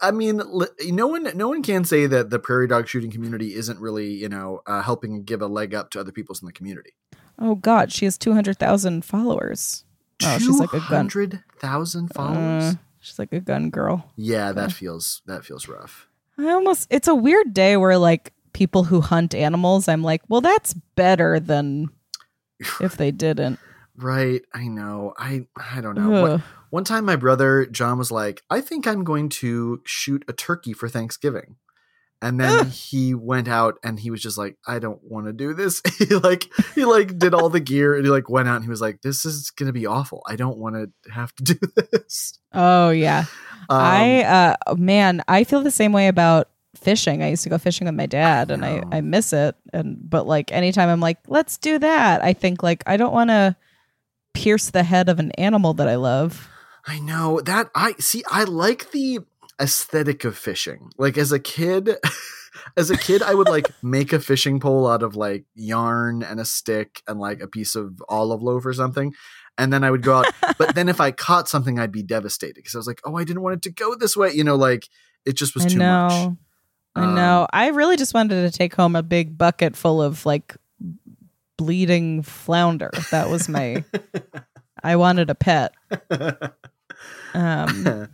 I 0.00 0.10
mean, 0.12 0.40
no 0.86 1.06
one, 1.06 1.28
no 1.36 1.48
one 1.48 1.62
can 1.62 1.84
say 1.84 2.06
that 2.06 2.30
the 2.30 2.38
prairie 2.38 2.66
dog 2.68 2.88
shooting 2.88 3.10
community 3.10 3.54
isn't 3.54 3.78
really, 3.78 4.12
you 4.12 4.28
know, 4.30 4.60
uh, 4.66 4.80
helping 4.82 5.24
give 5.24 5.42
a 5.42 5.46
leg 5.46 5.74
up 5.74 5.90
to 5.90 6.00
other 6.00 6.12
people's 6.12 6.40
in 6.42 6.46
the 6.46 6.52
community. 6.52 6.94
Oh 7.38 7.56
God, 7.56 7.92
she 7.92 8.04
has 8.06 8.16
two 8.16 8.32
hundred 8.32 8.58
thousand 8.58 9.04
followers. 9.04 9.84
Oh, 10.22 10.38
she's 10.38 10.58
like 10.60 10.72
a 10.72 10.78
gun. 10.78 10.88
hundred 10.88 11.42
thousand 11.58 12.14
followers. 12.14 12.62
Uh, 12.64 12.74
she's 13.00 13.18
like 13.18 13.32
a 13.32 13.40
gun 13.40 13.70
girl. 13.70 14.10
yeah, 14.16 14.52
that 14.52 14.72
feels 14.72 15.20
that 15.26 15.44
feels 15.44 15.68
rough. 15.68 16.08
I 16.38 16.50
almost 16.50 16.86
it's 16.90 17.08
a 17.08 17.14
weird 17.14 17.52
day 17.52 17.76
where 17.76 17.98
like 17.98 18.32
people 18.54 18.84
who 18.84 19.02
hunt 19.02 19.34
animals, 19.34 19.88
I'm 19.88 20.02
like, 20.02 20.22
well, 20.28 20.40
that's 20.40 20.72
better 20.72 21.38
than 21.38 21.90
if 22.80 22.96
they 22.96 23.10
didn't. 23.10 23.58
Right, 23.96 24.42
I 24.52 24.66
know. 24.66 25.14
I 25.18 25.46
I 25.56 25.80
don't 25.80 25.94
know. 25.94 26.22
What, 26.22 26.40
one 26.70 26.84
time 26.84 27.04
my 27.04 27.14
brother 27.14 27.66
John 27.66 27.96
was 27.96 28.10
like, 28.10 28.42
"I 28.50 28.60
think 28.60 28.88
I'm 28.88 29.04
going 29.04 29.28
to 29.28 29.80
shoot 29.84 30.24
a 30.26 30.32
turkey 30.32 30.72
for 30.72 30.88
Thanksgiving." 30.88 31.56
And 32.20 32.40
then 32.40 32.60
Ugh. 32.60 32.66
he 32.68 33.14
went 33.14 33.48
out 33.48 33.76
and 33.84 34.00
he 34.00 34.10
was 34.10 34.20
just 34.20 34.36
like, 34.36 34.56
"I 34.66 34.80
don't 34.80 34.98
want 35.04 35.26
to 35.26 35.32
do 35.32 35.54
this." 35.54 35.80
he 35.98 36.06
like 36.06 36.50
he 36.74 36.84
like 36.84 37.18
did 37.18 37.34
all 37.34 37.50
the 37.50 37.60
gear 37.60 37.94
and 37.94 38.04
he 38.04 38.10
like 38.10 38.28
went 38.28 38.48
out 38.48 38.56
and 38.56 38.64
he 38.64 38.70
was 38.70 38.80
like, 38.80 39.02
"This 39.02 39.24
is 39.24 39.50
going 39.52 39.68
to 39.68 39.72
be 39.72 39.86
awful. 39.86 40.22
I 40.26 40.34
don't 40.34 40.58
want 40.58 40.74
to 40.74 41.12
have 41.12 41.32
to 41.36 41.44
do 41.54 41.58
this." 41.92 42.36
Oh 42.52 42.90
yeah. 42.90 43.26
Um, 43.70 43.80
I 43.80 44.24
uh 44.24 44.74
man, 44.74 45.22
I 45.28 45.44
feel 45.44 45.62
the 45.62 45.70
same 45.70 45.92
way 45.92 46.08
about 46.08 46.48
fishing. 46.78 47.22
I 47.22 47.30
used 47.30 47.42
to 47.44 47.48
go 47.48 47.58
fishing 47.58 47.86
with 47.86 47.94
my 47.94 48.06
dad 48.06 48.50
and 48.50 48.64
I. 48.64 48.82
I 48.90 49.00
miss 49.00 49.32
it 49.32 49.56
and 49.72 49.98
but 50.08 50.26
like 50.26 50.52
anytime 50.52 50.88
I'm 50.88 51.00
like, 51.00 51.18
let's 51.26 51.56
do 51.58 51.78
that. 51.78 52.22
I 52.22 52.32
think 52.32 52.62
like 52.62 52.82
I 52.86 52.96
don't 52.96 53.12
want 53.12 53.30
to 53.30 53.56
pierce 54.34 54.70
the 54.70 54.82
head 54.82 55.08
of 55.08 55.18
an 55.18 55.30
animal 55.32 55.74
that 55.74 55.88
I 55.88 55.96
love. 55.96 56.48
I 56.86 56.98
know 56.98 57.40
that 57.40 57.70
I 57.74 57.94
see 57.98 58.22
I 58.28 58.44
like 58.44 58.90
the 58.90 59.20
aesthetic 59.60 60.24
of 60.24 60.36
fishing. 60.36 60.90
Like 60.98 61.16
as 61.16 61.32
a 61.32 61.38
kid 61.38 61.96
as 62.76 62.90
a 62.90 62.96
kid 62.96 63.22
I 63.22 63.34
would 63.34 63.48
like 63.48 63.70
make 63.82 64.12
a 64.12 64.20
fishing 64.20 64.60
pole 64.60 64.86
out 64.86 65.02
of 65.02 65.16
like 65.16 65.44
yarn 65.54 66.22
and 66.22 66.40
a 66.40 66.44
stick 66.44 67.02
and 67.08 67.18
like 67.18 67.40
a 67.40 67.48
piece 67.48 67.74
of 67.74 68.02
olive 68.08 68.42
loaf 68.42 68.66
or 68.66 68.72
something. 68.72 69.14
And 69.56 69.72
then 69.72 69.84
I 69.84 69.90
would 69.90 70.02
go 70.02 70.16
out 70.16 70.34
but 70.58 70.74
then 70.74 70.88
if 70.88 71.00
I 71.00 71.10
caught 71.12 71.48
something 71.48 71.78
I'd 71.78 71.92
be 71.92 72.02
devastated 72.02 72.56
because 72.56 72.74
I 72.74 72.78
was 72.78 72.86
like, 72.86 73.00
"Oh, 73.04 73.16
I 73.16 73.24
didn't 73.24 73.42
want 73.42 73.56
it 73.56 73.62
to 73.62 73.70
go 73.70 73.94
this 73.94 74.16
way." 74.16 74.32
You 74.32 74.44
know, 74.44 74.56
like 74.56 74.88
it 75.24 75.36
just 75.36 75.54
was 75.54 75.64
I 75.64 75.68
too 75.68 75.78
know. 75.78 76.08
much. 76.08 76.38
I 76.96 77.04
Um, 77.04 77.14
know. 77.14 77.46
I 77.52 77.68
really 77.68 77.96
just 77.96 78.14
wanted 78.14 78.50
to 78.50 78.56
take 78.56 78.74
home 78.74 78.94
a 78.96 79.02
big 79.02 79.36
bucket 79.36 79.76
full 79.76 80.00
of 80.02 80.24
like 80.26 80.56
bleeding 81.56 82.22
flounder. 82.22 82.90
That 83.10 83.28
was 83.28 83.48
my 83.48 83.84
I 84.82 84.96
wanted 84.96 85.30
a 85.30 85.34
pet. 85.34 85.74
Um 87.34 88.08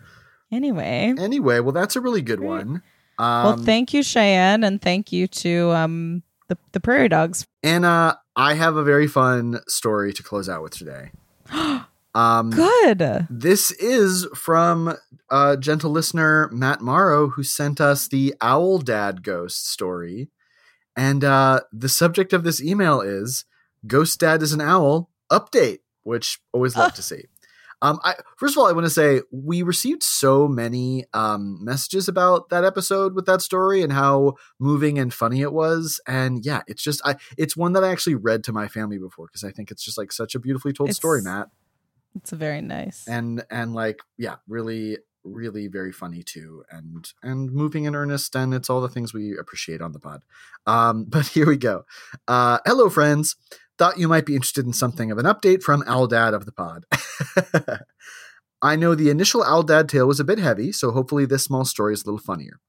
anyway. 0.50 1.14
anyway, 1.18 1.60
well 1.60 1.72
that's 1.72 1.94
a 1.94 2.00
really 2.00 2.22
good 2.22 2.40
one. 2.40 2.82
Um, 3.18 3.44
well, 3.44 3.56
thank 3.58 3.92
you, 3.92 4.02
Cheyenne, 4.02 4.64
and 4.64 4.80
thank 4.80 5.12
you 5.12 5.26
to 5.28 5.70
um 5.72 6.22
the, 6.48 6.56
the 6.72 6.80
prairie 6.80 7.08
dogs. 7.10 7.46
And 7.62 7.84
uh, 7.84 8.16
I 8.34 8.54
have 8.54 8.76
a 8.76 8.82
very 8.82 9.06
fun 9.06 9.60
story 9.68 10.12
to 10.14 10.22
close 10.22 10.48
out 10.48 10.62
with 10.62 10.72
today. 10.72 11.10
Um, 12.14 12.50
Good. 12.50 13.26
This 13.30 13.70
is 13.72 14.26
from 14.34 14.96
uh, 15.30 15.56
gentle 15.56 15.90
listener 15.90 16.48
Matt 16.52 16.80
Morrow, 16.80 17.28
who 17.28 17.42
sent 17.42 17.80
us 17.80 18.08
the 18.08 18.34
Owl 18.40 18.78
Dad 18.78 19.22
ghost 19.22 19.68
story. 19.70 20.28
And 20.96 21.22
uh, 21.22 21.60
the 21.72 21.88
subject 21.88 22.32
of 22.32 22.42
this 22.42 22.60
email 22.62 23.00
is 23.00 23.44
Ghost 23.86 24.18
Dad 24.20 24.42
is 24.42 24.52
an 24.52 24.60
Owl 24.60 25.08
update, 25.30 25.78
which 26.02 26.40
always 26.52 26.76
love 26.76 26.90
Ah. 26.92 26.96
to 26.96 27.02
see. 27.02 27.24
Um, 27.82 27.98
I, 28.04 28.16
first 28.36 28.52
of 28.54 28.58
all, 28.58 28.66
I 28.66 28.72
want 28.72 28.84
to 28.84 28.90
say 28.90 29.22
we 29.32 29.62
received 29.62 30.02
so 30.02 30.46
many 30.46 31.06
um, 31.14 31.64
messages 31.64 32.08
about 32.08 32.50
that 32.50 32.62
episode 32.62 33.14
with 33.14 33.24
that 33.24 33.40
story 33.40 33.82
and 33.82 33.90
how 33.90 34.34
moving 34.58 34.98
and 34.98 35.14
funny 35.14 35.40
it 35.40 35.52
was. 35.54 35.98
And 36.06 36.44
yeah, 36.44 36.60
it's 36.66 36.82
just 36.82 37.00
I, 37.06 37.16
it's 37.38 37.56
one 37.56 37.72
that 37.72 37.82
I 37.84 37.90
actually 37.90 38.16
read 38.16 38.44
to 38.44 38.52
my 38.52 38.68
family 38.68 38.98
before 38.98 39.28
because 39.28 39.44
I 39.44 39.50
think 39.50 39.70
it's 39.70 39.82
just 39.82 39.96
like 39.96 40.12
such 40.12 40.34
a 40.34 40.38
beautifully 40.38 40.74
told 40.74 40.92
story, 40.92 41.22
Matt 41.22 41.48
It's 42.16 42.30
very 42.30 42.60
nice. 42.60 43.06
and 43.08 43.44
and 43.50 43.74
like 43.74 44.00
yeah 44.18 44.36
really 44.48 44.98
really 45.22 45.68
very 45.68 45.92
funny 45.92 46.22
too 46.22 46.64
and 46.70 47.12
and 47.22 47.52
moving 47.52 47.84
in 47.84 47.94
earnest 47.94 48.34
and 48.34 48.54
it's 48.54 48.70
all 48.70 48.80
the 48.80 48.88
things 48.88 49.12
we 49.12 49.36
appreciate 49.36 49.80
on 49.80 49.92
the 49.92 50.00
pod. 50.00 50.22
Um 50.66 51.04
but 51.08 51.26
here 51.28 51.46
we 51.46 51.56
go. 51.56 51.84
Uh 52.26 52.58
hello 52.66 52.88
friends. 52.90 53.36
Thought 53.78 53.98
you 53.98 54.08
might 54.08 54.26
be 54.26 54.34
interested 54.34 54.66
in 54.66 54.72
something 54.74 55.10
of 55.10 55.18
an 55.18 55.24
update 55.24 55.62
from 55.62 55.82
Owl 55.86 56.06
Dad 56.06 56.34
of 56.34 56.44
the 56.44 56.52
pod. 56.52 56.84
I 58.62 58.76
know 58.76 58.94
the 58.94 59.08
initial 59.08 59.42
Owl 59.42 59.62
Dad 59.62 59.88
tale 59.88 60.06
was 60.06 60.20
a 60.20 60.24
bit 60.24 60.38
heavy 60.38 60.72
so 60.72 60.90
hopefully 60.90 61.26
this 61.26 61.44
small 61.44 61.64
story 61.64 61.94
is 61.94 62.02
a 62.02 62.06
little 62.06 62.18
funnier. 62.18 62.60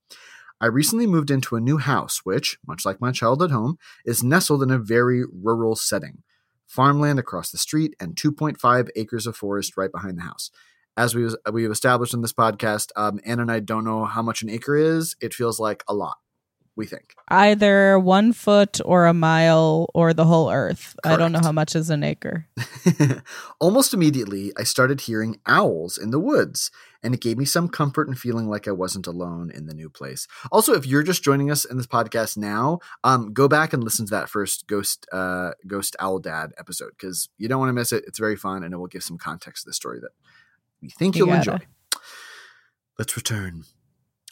I 0.62 0.68
recently 0.68 1.08
moved 1.08 1.32
into 1.32 1.56
a 1.56 1.60
new 1.60 1.80
house, 1.80 2.22
which, 2.24 2.60
much 2.68 2.86
like 2.86 3.02
my 3.02 3.12
childhood 3.12 3.50
home, 3.50 3.80
is 4.06 4.24
nestled 4.24 4.62
in 4.62 4.70
a 4.70 4.78
very 4.78 5.24
rural 5.34 5.76
setting 5.76 6.22
farmland 6.72 7.20
across 7.20 7.52
the 7.52 7.58
street, 7.58 7.96
and 8.00 8.16
2.5 8.16 8.90
acres 8.96 9.28
of 9.28 9.36
forest 9.36 9.76
right 9.76 9.92
behind 9.92 10.18
the 10.18 10.24
house. 10.24 10.50
As 10.96 11.14
we 11.14 11.30
we've 11.52 11.72
established 11.72 12.14
in 12.14 12.22
this 12.22 12.34
podcast, 12.34 12.90
um, 12.96 13.20
Anna 13.26 13.44
and 13.44 13.52
I 13.52 13.60
don't 13.60 13.84
know 13.84 14.06
how 14.06 14.22
much 14.22 14.42
an 14.42 14.50
acre 14.50 14.76
is. 14.76 15.16
It 15.22 15.34
feels 15.34 15.60
like 15.60 15.84
a 15.88 15.94
lot. 15.94 16.18
We 16.82 16.88
think. 16.88 17.14
Either 17.28 18.00
one 18.00 18.34
foot 18.34 18.80
or 18.84 19.06
a 19.06 19.14
mile 19.14 19.88
or 19.94 20.16
the 20.16 20.26
whole 20.26 20.50
earth. 20.50 20.96
I 21.06 21.16
don't 21.16 21.32
know 21.32 21.40
how 21.40 21.52
much 21.52 21.76
is 21.76 21.92
an 21.92 22.04
acre. 22.04 22.48
Almost 23.60 23.94
immediately, 23.94 24.52
I 24.58 24.64
started 24.64 25.02
hearing 25.02 25.40
owls 25.46 26.00
in 26.00 26.10
the 26.10 26.20
woods, 26.20 26.72
and 27.04 27.14
it 27.14 27.22
gave 27.22 27.38
me 27.38 27.46
some 27.46 27.70
comfort 27.70 28.08
and 28.08 28.18
feeling 28.18 28.48
like 28.48 28.68
I 28.68 28.72
wasn't 28.72 29.06
alone 29.06 29.52
in 29.54 29.68
the 29.68 29.76
new 29.76 29.92
place. 29.92 30.28
Also, 30.52 30.74
if 30.74 30.88
you're 30.88 31.04
just 31.04 31.24
joining 31.24 31.52
us 31.52 31.66
in 31.66 31.78
this 31.78 31.86
podcast 31.86 32.36
now, 32.36 32.80
um, 33.04 33.32
go 33.32 33.48
back 33.48 33.74
and 33.74 33.84
listen 33.84 34.08
to 34.08 34.12
that 34.16 34.28
first 34.28 34.66
ghost, 34.66 35.06
uh, 35.12 35.52
ghost 35.68 35.96
owl 36.00 36.18
dad 36.18 36.52
episode 36.58 36.94
because 36.98 37.30
you 37.38 37.48
don't 37.48 37.60
want 37.60 37.70
to 37.70 37.74
miss 37.74 37.92
it. 37.92 38.04
It's 38.08 38.18
very 38.18 38.36
fun, 38.36 38.64
and 38.64 38.74
it 38.74 38.78
will 38.78 38.88
give 38.88 39.04
some 39.04 39.20
context 39.20 39.66
to 39.66 39.70
the 39.70 39.74
story 39.76 40.00
that 40.00 40.14
we 40.82 40.90
think 40.90 41.16
You 41.16 41.28
you'll 41.28 41.36
gotta. 41.36 41.52
enjoy. 41.52 41.66
Let's 42.98 43.16
return. 43.16 43.66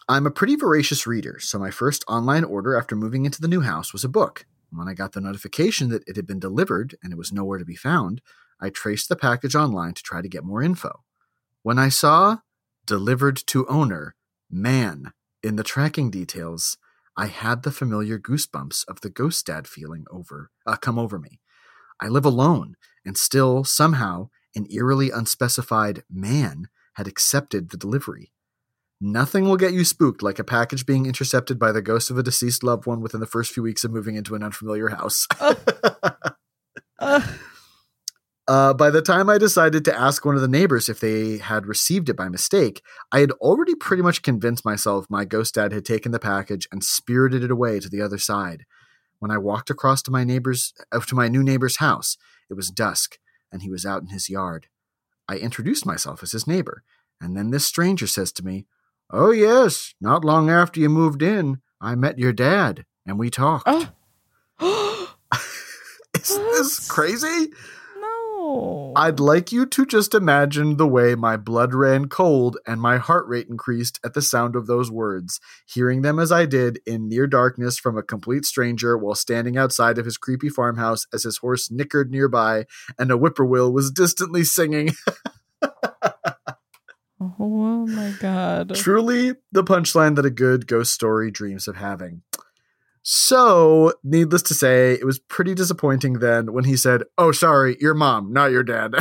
I'm 0.09 0.25
a 0.25 0.31
pretty 0.31 0.55
voracious 0.55 1.05
reader, 1.05 1.37
so 1.39 1.59
my 1.59 1.69
first 1.69 2.03
online 2.07 2.43
order 2.43 2.75
after 2.75 2.95
moving 2.95 3.25
into 3.25 3.39
the 3.41 3.47
new 3.47 3.61
house 3.61 3.93
was 3.93 4.03
a 4.03 4.09
book. 4.09 4.47
When 4.71 4.87
I 4.87 4.95
got 4.95 5.11
the 5.11 5.21
notification 5.21 5.89
that 5.89 6.01
it 6.07 6.15
had 6.15 6.25
been 6.25 6.39
delivered 6.39 6.95
and 7.03 7.13
it 7.13 7.15
was 7.15 7.31
nowhere 7.31 7.59
to 7.59 7.63
be 7.63 7.75
found, 7.75 8.19
I 8.59 8.71
traced 8.71 9.07
the 9.07 9.15
package 9.15 9.53
online 9.53 9.93
to 9.93 10.01
try 10.01 10.23
to 10.23 10.27
get 10.27 10.43
more 10.43 10.63
info. 10.63 11.03
When 11.61 11.77
I 11.77 11.89
saw 11.89 12.37
delivered 12.87 13.37
to 13.45 13.67
owner, 13.67 14.15
man, 14.49 15.13
in 15.43 15.57
the 15.57 15.63
tracking 15.63 16.09
details, 16.09 16.79
I 17.15 17.27
had 17.27 17.61
the 17.61 17.71
familiar 17.71 18.17
goosebumps 18.17 18.85
of 18.87 19.01
the 19.01 19.11
ghost 19.11 19.45
dad 19.45 19.67
feeling 19.67 20.05
over 20.09 20.49
uh, 20.65 20.77
come 20.77 20.97
over 20.97 21.19
me. 21.19 21.39
I 22.01 22.07
live 22.07 22.25
alone, 22.25 22.77
and 23.05 23.15
still 23.15 23.63
somehow 23.63 24.29
an 24.55 24.65
eerily 24.71 25.11
unspecified 25.11 26.01
man 26.09 26.65
had 26.95 27.07
accepted 27.07 27.69
the 27.69 27.77
delivery. 27.77 28.31
Nothing 29.01 29.45
will 29.45 29.57
get 29.57 29.73
you 29.73 29.85
spooked 29.85 30.21
like 30.21 30.39
a 30.39 30.43
package 30.43 30.85
being 30.85 31.05
intercepted 31.05 31.57
by 31.57 31.71
the 31.71 31.81
ghost 31.81 32.11
of 32.11 32.17
a 32.17 32.23
deceased 32.23 32.63
loved 32.63 32.85
one 32.85 32.99
within 32.99 33.21
the 33.21 33.25
first 33.25 33.53
few 33.53 33.63
weeks 33.63 33.83
of 33.85 33.91
moving 33.91 34.15
into 34.15 34.35
an 34.35 34.43
unfamiliar 34.43 34.89
house. 34.89 35.25
Ugh. 36.99 37.39
Uh, 38.49 38.73
by 38.73 38.89
the 38.89 39.01
time 39.03 39.29
I 39.29 39.37
decided 39.37 39.85
to 39.85 39.95
ask 39.95 40.25
one 40.25 40.33
of 40.33 40.41
the 40.41 40.47
neighbors 40.47 40.89
if 40.89 40.99
they 40.99 41.37
had 41.37 41.67
received 41.67 42.09
it 42.09 42.17
by 42.17 42.29
mistake, 42.29 42.81
I 43.11 43.19
had 43.19 43.29
already 43.33 43.75
pretty 43.75 44.01
much 44.01 44.23
convinced 44.23 44.65
myself 44.65 45.05
my 45.07 45.23
ghost 45.23 45.53
dad 45.53 45.71
had 45.71 45.85
taken 45.85 46.11
the 46.11 46.17
package 46.17 46.67
and 46.71 46.83
spirited 46.83 47.43
it 47.43 47.51
away 47.51 47.79
to 47.79 47.87
the 47.87 48.01
other 48.01 48.17
side. 48.17 48.65
When 49.19 49.29
I 49.29 49.37
walked 49.37 49.69
across 49.69 50.01
to 50.01 50.11
my 50.11 50.23
neighbor's 50.23 50.73
uh, 50.91 50.99
to 50.99 51.15
my 51.15 51.27
new 51.27 51.43
neighbor's 51.43 51.77
house, 51.77 52.17
it 52.49 52.55
was 52.55 52.71
dusk 52.71 53.19
and 53.51 53.61
he 53.61 53.69
was 53.69 53.85
out 53.85 54.01
in 54.01 54.07
his 54.07 54.29
yard. 54.29 54.65
I 55.27 55.37
introduced 55.37 55.85
myself 55.85 56.23
as 56.23 56.31
his 56.31 56.47
neighbor, 56.47 56.83
and 57.21 57.37
then 57.37 57.51
this 57.51 57.65
stranger 57.65 58.07
says 58.07 58.31
to 58.31 58.43
me, 58.43 58.65
"Oh 59.11 59.31
yes, 59.31 59.93
not 59.99 60.23
long 60.25 60.49
after 60.49 60.79
you 60.79 60.89
moved 60.89 61.21
in, 61.21 61.61
I 61.81 61.95
met 61.95 62.19
your 62.19 62.33
dad 62.33 62.85
and 63.05 63.17
we 63.19 63.29
talked." 63.29 63.67
Oh. 63.67 63.89
Is 66.15 66.37
this 66.37 66.87
What? 66.89 66.93
crazy? 66.93 67.51
no. 67.99 68.93
I'd 68.95 69.19
like 69.19 69.51
you 69.51 69.65
to 69.67 69.85
just 69.85 70.13
imagine 70.13 70.77
the 70.77 70.87
way 70.87 71.13
my 71.15 71.37
blood 71.37 71.73
ran 71.73 72.07
cold 72.09 72.57
and 72.67 72.81
my 72.81 72.97
heart 72.97 73.27
rate 73.27 73.47
increased 73.47 73.99
at 74.03 74.13
the 74.15 74.21
sound 74.21 74.55
of 74.55 74.65
those 74.67 74.89
words, 74.91 75.39
hearing 75.67 76.01
them 76.01 76.19
as 76.19 76.31
I 76.31 76.45
did 76.45 76.79
in 76.85 77.07
near 77.07 77.27
darkness 77.27 77.77
from 77.77 77.97
a 77.97 78.03
complete 78.03 78.45
stranger 78.45 78.97
while 78.97 79.15
standing 79.15 79.55
outside 79.57 79.97
of 79.97 80.05
his 80.05 80.17
creepy 80.17 80.49
farmhouse 80.49 81.05
as 81.13 81.23
his 81.23 81.37
horse 81.37 81.69
nickered 81.71 82.11
nearby 82.11 82.65
and 82.97 83.11
a 83.11 83.17
whippoorwill 83.17 83.71
was 83.71 83.91
distantly 83.91 84.43
singing. 84.43 84.89
oh 87.39 87.87
my 87.87 88.13
god. 88.19 88.75
Truly 88.75 89.35
the 89.51 89.63
punchline 89.63 90.15
that 90.15 90.25
a 90.25 90.29
good 90.29 90.67
ghost 90.67 90.93
story 90.93 91.31
dreams 91.31 91.67
of 91.67 91.77
having. 91.77 92.21
So, 93.01 93.93
needless 94.03 94.41
to 94.43 94.53
say, 94.53 94.93
it 94.93 95.05
was 95.05 95.19
pretty 95.19 95.55
disappointing 95.55 96.13
then 96.19 96.51
when 96.53 96.65
he 96.65 96.75
said, 96.75 97.03
Oh, 97.17 97.31
sorry, 97.31 97.77
your 97.79 97.93
mom, 97.93 98.33
not 98.33 98.51
your 98.51 98.63
dad. 98.63 98.93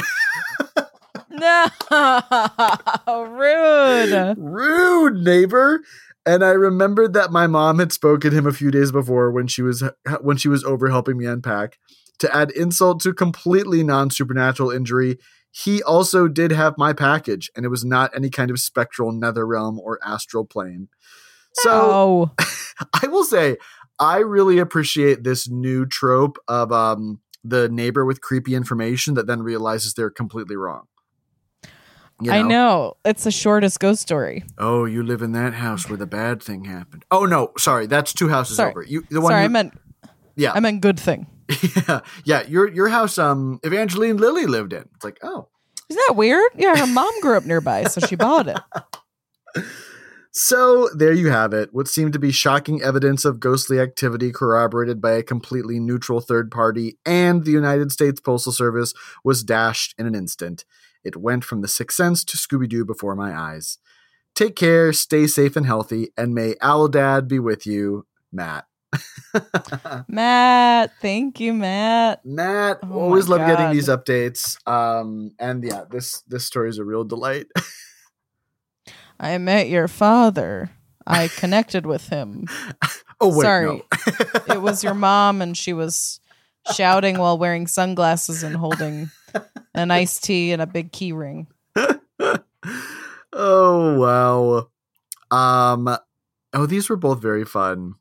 No. 1.30 1.66
Rude. 3.28 4.34
rude 4.38 5.14
neighbor 5.22 5.82
and 6.26 6.44
i 6.44 6.50
remembered 6.50 7.12
that 7.14 7.30
my 7.30 7.46
mom 7.46 7.78
had 7.78 7.92
spoken 7.92 8.30
to 8.30 8.36
him 8.36 8.46
a 8.46 8.52
few 8.52 8.70
days 8.70 8.92
before 8.92 9.30
when 9.30 9.46
she 9.46 9.62
was 9.62 9.82
when 10.20 10.36
she 10.36 10.48
was 10.48 10.64
over 10.64 10.90
helping 10.90 11.16
me 11.16 11.26
unpack 11.26 11.78
to 12.18 12.34
add 12.34 12.50
insult 12.50 13.00
to 13.00 13.14
completely 13.14 13.82
non-supernatural 13.82 14.70
injury 14.70 15.18
he 15.50 15.82
also 15.82 16.28
did 16.28 16.52
have 16.52 16.74
my 16.78 16.92
package 16.92 17.50
and 17.56 17.64
it 17.64 17.68
was 17.68 17.84
not 17.84 18.14
any 18.14 18.30
kind 18.30 18.50
of 18.50 18.60
spectral 18.60 19.12
nether 19.12 19.46
realm 19.46 19.78
or 19.80 19.98
astral 20.04 20.44
plane 20.44 20.88
So 21.54 22.32
I 23.02 23.06
will 23.08 23.24
say 23.24 23.56
I 23.98 24.18
really 24.18 24.58
appreciate 24.58 25.24
this 25.24 25.48
new 25.48 25.86
trope 25.86 26.38
of 26.46 26.72
um 26.72 27.20
the 27.44 27.68
neighbor 27.68 28.04
with 28.04 28.20
creepy 28.20 28.54
information 28.54 29.14
that 29.14 29.26
then 29.26 29.42
realizes 29.42 29.94
they're 29.94 30.10
completely 30.10 30.56
wrong. 30.56 30.86
You 32.20 32.32
I 32.32 32.42
know. 32.42 32.96
It's 33.04 33.24
the 33.24 33.30
shortest 33.30 33.78
ghost 33.78 34.02
story. 34.02 34.44
Oh, 34.58 34.84
you 34.86 35.04
live 35.04 35.22
in 35.22 35.32
that 35.32 35.54
house 35.54 35.88
where 35.88 35.96
the 35.96 36.06
bad 36.06 36.42
thing 36.42 36.64
happened. 36.64 37.04
Oh 37.12 37.26
no, 37.26 37.52
sorry, 37.56 37.86
that's 37.86 38.12
two 38.12 38.28
houses 38.28 38.56
Sorry. 38.56 38.70
over. 38.72 38.82
You 38.82 39.04
the 39.08 39.20
one 39.20 39.30
Sorry, 39.30 39.44
I 39.44 39.48
meant 39.48 39.74
yeah. 40.34 40.52
I 40.52 40.60
meant 40.60 40.80
good 40.80 40.98
thing. 40.98 41.26
yeah, 41.76 42.00
yeah, 42.24 42.42
your 42.46 42.68
your 42.68 42.88
house 42.88 43.18
um 43.18 43.60
Evangeline 43.62 44.16
Lilly 44.18 44.46
lived 44.46 44.72
in. 44.72 44.88
It's 44.94 45.04
like, 45.04 45.18
"Oh, 45.22 45.48
Isn't 45.88 46.02
that 46.08 46.16
weird? 46.16 46.50
Yeah, 46.56 46.76
her 46.76 46.86
mom 46.86 47.20
grew 47.20 47.36
up 47.36 47.44
nearby, 47.44 47.84
so 47.84 48.00
she 48.06 48.16
bought 48.16 48.48
it. 48.48 48.58
So 50.30 50.88
there 50.94 51.12
you 51.12 51.30
have 51.30 51.52
it. 51.52 51.70
What 51.72 51.88
seemed 51.88 52.12
to 52.12 52.20
be 52.20 52.30
shocking 52.30 52.80
evidence 52.80 53.24
of 53.24 53.40
ghostly 53.40 53.80
activity 53.80 54.30
corroborated 54.30 55.00
by 55.00 55.12
a 55.12 55.22
completely 55.24 55.80
neutral 55.80 56.20
third 56.20 56.52
party 56.52 56.96
and 57.04 57.44
the 57.44 57.50
United 57.50 57.90
States 57.90 58.20
Postal 58.20 58.52
Service 58.52 58.94
was 59.24 59.42
dashed 59.42 59.96
in 59.98 60.06
an 60.06 60.14
instant. 60.14 60.64
It 61.02 61.16
went 61.16 61.44
from 61.44 61.60
the 61.60 61.66
Sixth 61.66 61.96
Sense 61.96 62.22
to 62.24 62.36
Scooby 62.36 62.68
Doo 62.68 62.84
before 62.84 63.16
my 63.16 63.36
eyes. 63.36 63.78
Take 64.36 64.54
care, 64.54 64.92
stay 64.92 65.26
safe 65.26 65.56
and 65.56 65.66
healthy, 65.66 66.12
and 66.16 66.36
may 66.36 66.54
Owl 66.62 66.86
Dad 66.86 67.26
be 67.26 67.40
with 67.40 67.66
you, 67.66 68.06
Matt. 68.30 68.67
Matt, 70.08 70.92
thank 71.00 71.40
you, 71.40 71.52
Matt. 71.52 72.24
Matt, 72.24 72.78
Oh 72.82 73.00
always 73.00 73.28
love 73.28 73.46
getting 73.46 73.70
these 73.72 73.88
updates. 73.88 74.56
Um, 74.66 75.32
and 75.38 75.62
yeah, 75.62 75.84
this 75.90 76.22
this 76.22 76.44
story 76.44 76.70
is 76.70 76.78
a 76.78 76.84
real 76.84 77.04
delight. 77.04 77.46
I 79.20 79.38
met 79.38 79.68
your 79.68 79.88
father. 79.88 80.70
I 81.06 81.28
connected 81.28 81.86
with 81.86 82.08
him. 82.08 82.46
oh 83.20 83.28
wait, 83.28 83.42
Sorry. 83.42 83.66
no. 83.66 83.82
It 84.54 84.62
was 84.62 84.84
your 84.84 84.94
mom, 84.94 85.42
and 85.42 85.56
she 85.56 85.72
was 85.72 86.20
shouting 86.74 87.18
while 87.18 87.38
wearing 87.38 87.66
sunglasses 87.66 88.42
and 88.42 88.56
holding 88.56 89.10
an 89.74 89.90
iced 89.90 90.24
tea 90.24 90.52
and 90.52 90.62
a 90.62 90.66
big 90.66 90.92
key 90.92 91.12
ring. 91.12 91.46
oh 93.32 93.98
wow. 93.98 94.68
Um 95.30 95.88
oh 96.52 96.66
these 96.66 96.88
were 96.88 96.96
both 96.96 97.20
very 97.20 97.44
fun. 97.44 97.94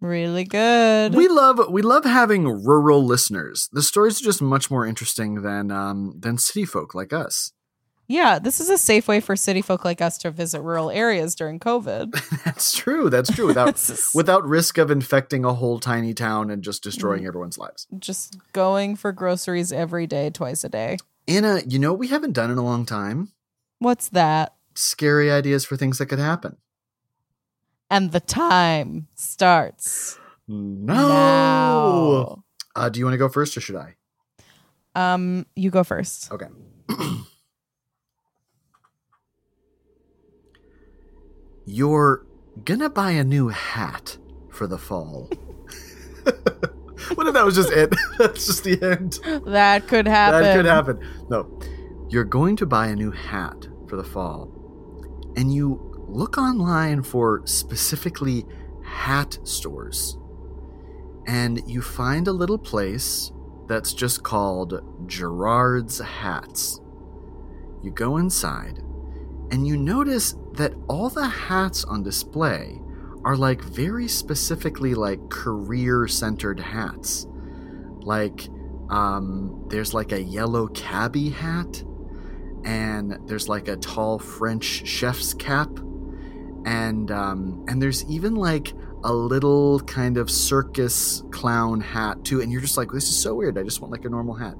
Really 0.00 0.44
good. 0.44 1.14
We 1.14 1.26
love 1.28 1.60
we 1.70 1.82
love 1.82 2.04
having 2.04 2.44
rural 2.64 3.04
listeners. 3.04 3.68
The 3.72 3.82
stories 3.82 4.20
are 4.20 4.24
just 4.24 4.40
much 4.40 4.70
more 4.70 4.86
interesting 4.86 5.42
than 5.42 5.70
um 5.72 6.14
than 6.18 6.38
city 6.38 6.64
folk 6.64 6.94
like 6.94 7.12
us. 7.12 7.52
yeah, 8.06 8.38
this 8.38 8.58
is 8.60 8.70
a 8.70 8.78
safe 8.78 9.06
way 9.08 9.20
for 9.20 9.34
city 9.36 9.60
folk 9.60 9.84
like 9.84 10.00
us 10.00 10.16
to 10.18 10.30
visit 10.30 10.62
rural 10.62 10.90
areas 10.90 11.34
during 11.34 11.58
COVID. 11.58 12.12
That's 12.44 12.74
true. 12.76 13.10
That's 13.10 13.30
true. 13.34 13.46
Without 13.48 13.74
is 13.90 14.12
without 14.14 14.46
risk 14.48 14.78
of 14.78 14.90
infecting 14.90 15.44
a 15.44 15.52
whole 15.54 15.80
tiny 15.80 16.14
town 16.14 16.48
and 16.50 16.62
just 16.62 16.82
destroying 16.82 17.24
Mm. 17.24 17.28
everyone's 17.28 17.58
lives. 17.58 17.86
just 17.98 18.38
going 18.52 18.94
for 18.96 19.10
groceries 19.12 19.72
every 19.72 20.06
day, 20.06 20.30
twice 20.30 20.62
a 20.64 20.68
day. 20.68 20.96
Anna, 21.26 21.60
you 21.66 21.78
know 21.80 21.90
what 21.92 21.98
we 21.98 22.08
haven't 22.08 22.32
done 22.32 22.50
in 22.50 22.56
a 22.56 22.64
long 22.64 22.86
time? 22.86 23.32
What's 23.80 24.08
that? 24.10 24.54
Scary 24.74 25.30
ideas 25.30 25.64
for 25.64 25.76
things 25.76 25.98
that 25.98 26.06
could 26.06 26.18
happen. 26.20 26.56
And 27.90 28.12
the 28.12 28.20
time 28.20 29.08
starts 29.14 30.18
No. 30.46 30.94
now. 30.96 32.44
Uh, 32.76 32.88
do 32.88 32.98
you 33.00 33.06
want 33.06 33.14
to 33.14 33.18
go 33.18 33.28
first 33.28 33.56
or 33.56 33.60
should 33.60 33.76
I? 33.76 33.94
Um, 34.94 35.46
you 35.56 35.70
go 35.70 35.84
first. 35.84 36.30
Okay. 36.32 36.46
You're 41.66 42.24
gonna 42.64 42.88
buy 42.90 43.10
a 43.12 43.24
new 43.24 43.48
hat 43.48 44.16
for 44.50 44.66
the 44.66 44.78
fall. 44.78 45.28
what 47.14 47.26
if 47.26 47.34
that 47.34 47.44
was 47.44 47.54
just 47.54 47.70
it? 47.70 47.94
That's 48.18 48.46
just 48.46 48.64
the 48.64 48.82
end. 48.82 49.18
That 49.46 49.86
could 49.86 50.06
happen. 50.08 50.42
That 50.42 50.56
could 50.56 50.64
happen. 50.66 51.00
No. 51.28 51.60
You're 52.10 52.24
going 52.24 52.56
to 52.56 52.66
buy 52.66 52.86
a 52.86 52.96
new 52.96 53.10
hat 53.10 53.68
for 53.86 53.96
the 53.96 54.04
fall, 54.04 54.50
and 55.36 55.52
you 55.52 55.87
look 56.08 56.38
online 56.38 57.02
for 57.02 57.42
specifically 57.44 58.46
hat 58.82 59.38
stores. 59.44 60.18
And 61.26 61.62
you 61.66 61.82
find 61.82 62.26
a 62.26 62.32
little 62.32 62.58
place 62.58 63.30
that's 63.68 63.92
just 63.92 64.22
called 64.22 64.80
Gerard's 65.06 65.98
Hats. 65.98 66.80
You 67.82 67.90
go 67.90 68.16
inside, 68.16 68.78
and 69.50 69.66
you 69.66 69.76
notice 69.76 70.34
that 70.52 70.74
all 70.88 71.10
the 71.10 71.28
hats 71.28 71.84
on 71.84 72.02
display 72.02 72.80
are 73.24 73.36
like 73.36 73.62
very 73.62 74.08
specifically 74.08 74.94
like 74.94 75.28
career 75.28 76.08
centered 76.08 76.60
hats. 76.60 77.26
Like, 78.00 78.48
um, 78.88 79.66
there's 79.68 79.92
like 79.92 80.12
a 80.12 80.22
yellow 80.22 80.68
cabbie 80.68 81.30
hat, 81.30 81.84
and 82.64 83.18
there's 83.26 83.48
like 83.48 83.68
a 83.68 83.76
tall 83.76 84.18
French 84.18 84.86
chef's 84.86 85.34
cap, 85.34 85.68
and 86.68 87.10
um, 87.10 87.64
and 87.66 87.80
there's 87.80 88.04
even 88.04 88.34
like 88.34 88.74
a 89.02 89.12
little 89.12 89.80
kind 89.80 90.18
of 90.18 90.30
circus 90.30 91.22
clown 91.30 91.80
hat 91.80 92.24
too. 92.24 92.42
And 92.42 92.52
you're 92.52 92.60
just 92.60 92.76
like, 92.76 92.90
this 92.90 93.08
is 93.08 93.18
so 93.18 93.34
weird. 93.34 93.56
I 93.56 93.62
just 93.62 93.80
want 93.80 93.90
like 93.90 94.04
a 94.04 94.10
normal 94.10 94.34
hat. 94.34 94.54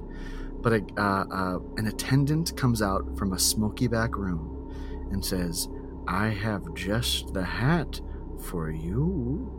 But 0.61 0.73
a, 0.73 0.85
uh, 0.97 1.25
uh, 1.31 1.59
an 1.77 1.85
attendant 1.85 2.57
comes 2.57 2.81
out 2.81 3.17
from 3.17 3.33
a 3.33 3.39
smoky 3.39 3.87
back 3.87 4.17
room 4.17 4.73
and 5.11 5.23
says, 5.23 5.69
"I 6.07 6.29
have 6.29 6.73
just 6.73 7.33
the 7.33 7.43
hat 7.43 8.01
for 8.41 8.71
you." 8.71 9.55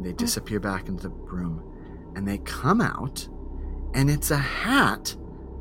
They 0.00 0.14
disappear 0.14 0.60
back 0.60 0.88
into 0.88 1.08
the 1.08 1.14
room, 1.14 1.62
and 2.16 2.26
they 2.26 2.38
come 2.38 2.80
out, 2.80 3.28
and 3.92 4.08
it's 4.10 4.30
a 4.30 4.38
hat 4.38 5.14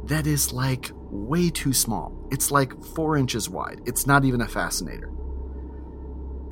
that 0.06 0.26
is 0.26 0.54
like 0.54 0.92
way 1.12 1.50
too 1.50 1.74
small. 1.74 2.16
It's 2.32 2.52
like 2.52 2.82
four 2.96 3.18
inches 3.18 3.50
wide. 3.50 3.82
It's 3.86 4.08
not 4.08 4.24
even 4.24 4.42
a 4.42 4.48
fascinator. 4.48 5.12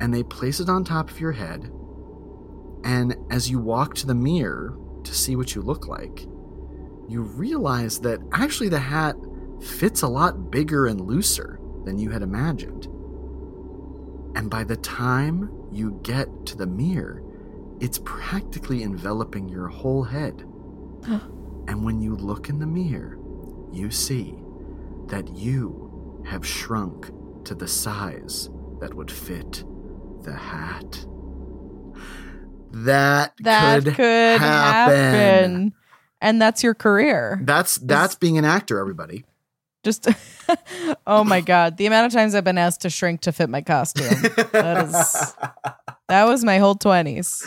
And 0.00 0.12
they 0.14 0.22
place 0.22 0.60
it 0.60 0.68
on 0.68 0.84
top 0.84 1.10
of 1.10 1.20
your 1.20 1.32
head. 1.32 1.72
And 2.84 3.16
as 3.30 3.50
you 3.50 3.58
walk 3.58 3.94
to 3.96 4.06
the 4.06 4.14
mirror 4.14 4.78
to 5.04 5.14
see 5.14 5.36
what 5.36 5.54
you 5.54 5.62
look 5.62 5.88
like, 5.88 6.26
you 7.08 7.22
realize 7.22 8.00
that 8.00 8.20
actually 8.32 8.68
the 8.68 8.78
hat 8.78 9.16
fits 9.60 10.02
a 10.02 10.08
lot 10.08 10.50
bigger 10.50 10.86
and 10.86 11.00
looser 11.00 11.58
than 11.84 11.98
you 11.98 12.10
had 12.10 12.22
imagined. 12.22 12.86
And 14.36 14.50
by 14.50 14.64
the 14.64 14.76
time 14.76 15.50
you 15.72 15.98
get 16.02 16.46
to 16.46 16.56
the 16.56 16.66
mirror, 16.66 17.22
it's 17.80 18.00
practically 18.04 18.82
enveloping 18.82 19.48
your 19.48 19.68
whole 19.68 20.04
head. 20.04 20.44
and 21.68 21.84
when 21.84 22.00
you 22.00 22.16
look 22.16 22.48
in 22.48 22.58
the 22.58 22.66
mirror, 22.66 23.18
you 23.72 23.90
see 23.90 24.36
that 25.06 25.28
you 25.36 26.22
have 26.26 26.46
shrunk 26.46 27.10
to 27.44 27.54
the 27.54 27.68
size 27.68 28.50
that 28.80 28.94
would 28.94 29.10
fit 29.10 29.64
the 30.24 30.34
hat. 30.34 31.04
That, 32.72 33.32
That 33.40 33.84
could, 33.84 33.94
could, 33.94 34.40
happen. 34.40 34.96
happen. 34.96 35.72
And 36.20 36.42
that's 36.42 36.62
your 36.62 36.74
career. 36.74 37.40
That's 37.42 37.76
that's 37.76 38.14
being 38.16 38.38
an 38.38 38.44
actor, 38.44 38.78
everybody. 38.78 39.24
Just 39.84 40.08
oh 41.06 41.22
my 41.22 41.40
god, 41.40 41.76
the 41.76 41.86
amount 41.86 42.06
of 42.06 42.12
times 42.12 42.34
I've 42.34 42.42
been 42.44 42.58
asked 42.58 42.80
to 42.82 42.90
shrink 42.90 43.20
to 43.22 43.32
fit 43.32 43.48
my 43.48 43.62
costume. 43.62 44.22
That 44.52 44.86
is 44.86 45.34
that 46.08 46.24
was 46.24 46.44
my 46.44 46.58
whole 46.58 46.74
twenties 46.74 47.46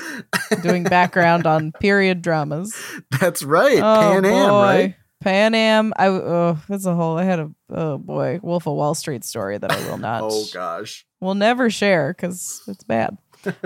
doing 0.64 0.84
background 0.84 1.46
on 1.46 1.74
period 1.74 2.22
dramas. 2.22 2.74
That's 3.20 3.44
right. 3.44 3.78
Oh 3.80 4.14
Pan 4.14 4.26
Am, 4.26 4.50
boy. 4.50 4.62
right? 4.62 4.96
Pan 5.20 5.54
Am. 5.54 5.94
I 5.98 6.08
oh, 6.08 6.58
that's 6.70 6.86
a 6.86 6.96
whole. 6.96 7.18
I 7.18 7.26
had 7.26 7.40
a 7.40 7.52
oh 7.70 7.98
boy, 7.98 8.40
Wolf 8.42 8.66
of 8.66 8.74
Wall 8.76 8.96
Street 8.96 9.26
story 9.26 9.58
that 9.58 9.70
I 9.72 9.90
will 9.90 9.98
not. 9.98 10.22
Oh 10.24 10.46
gosh. 10.54 11.06
We'll 11.22 11.36
never 11.36 11.70
share 11.70 12.14
because 12.14 12.64
it's 12.68 12.84
bad. 12.84 13.18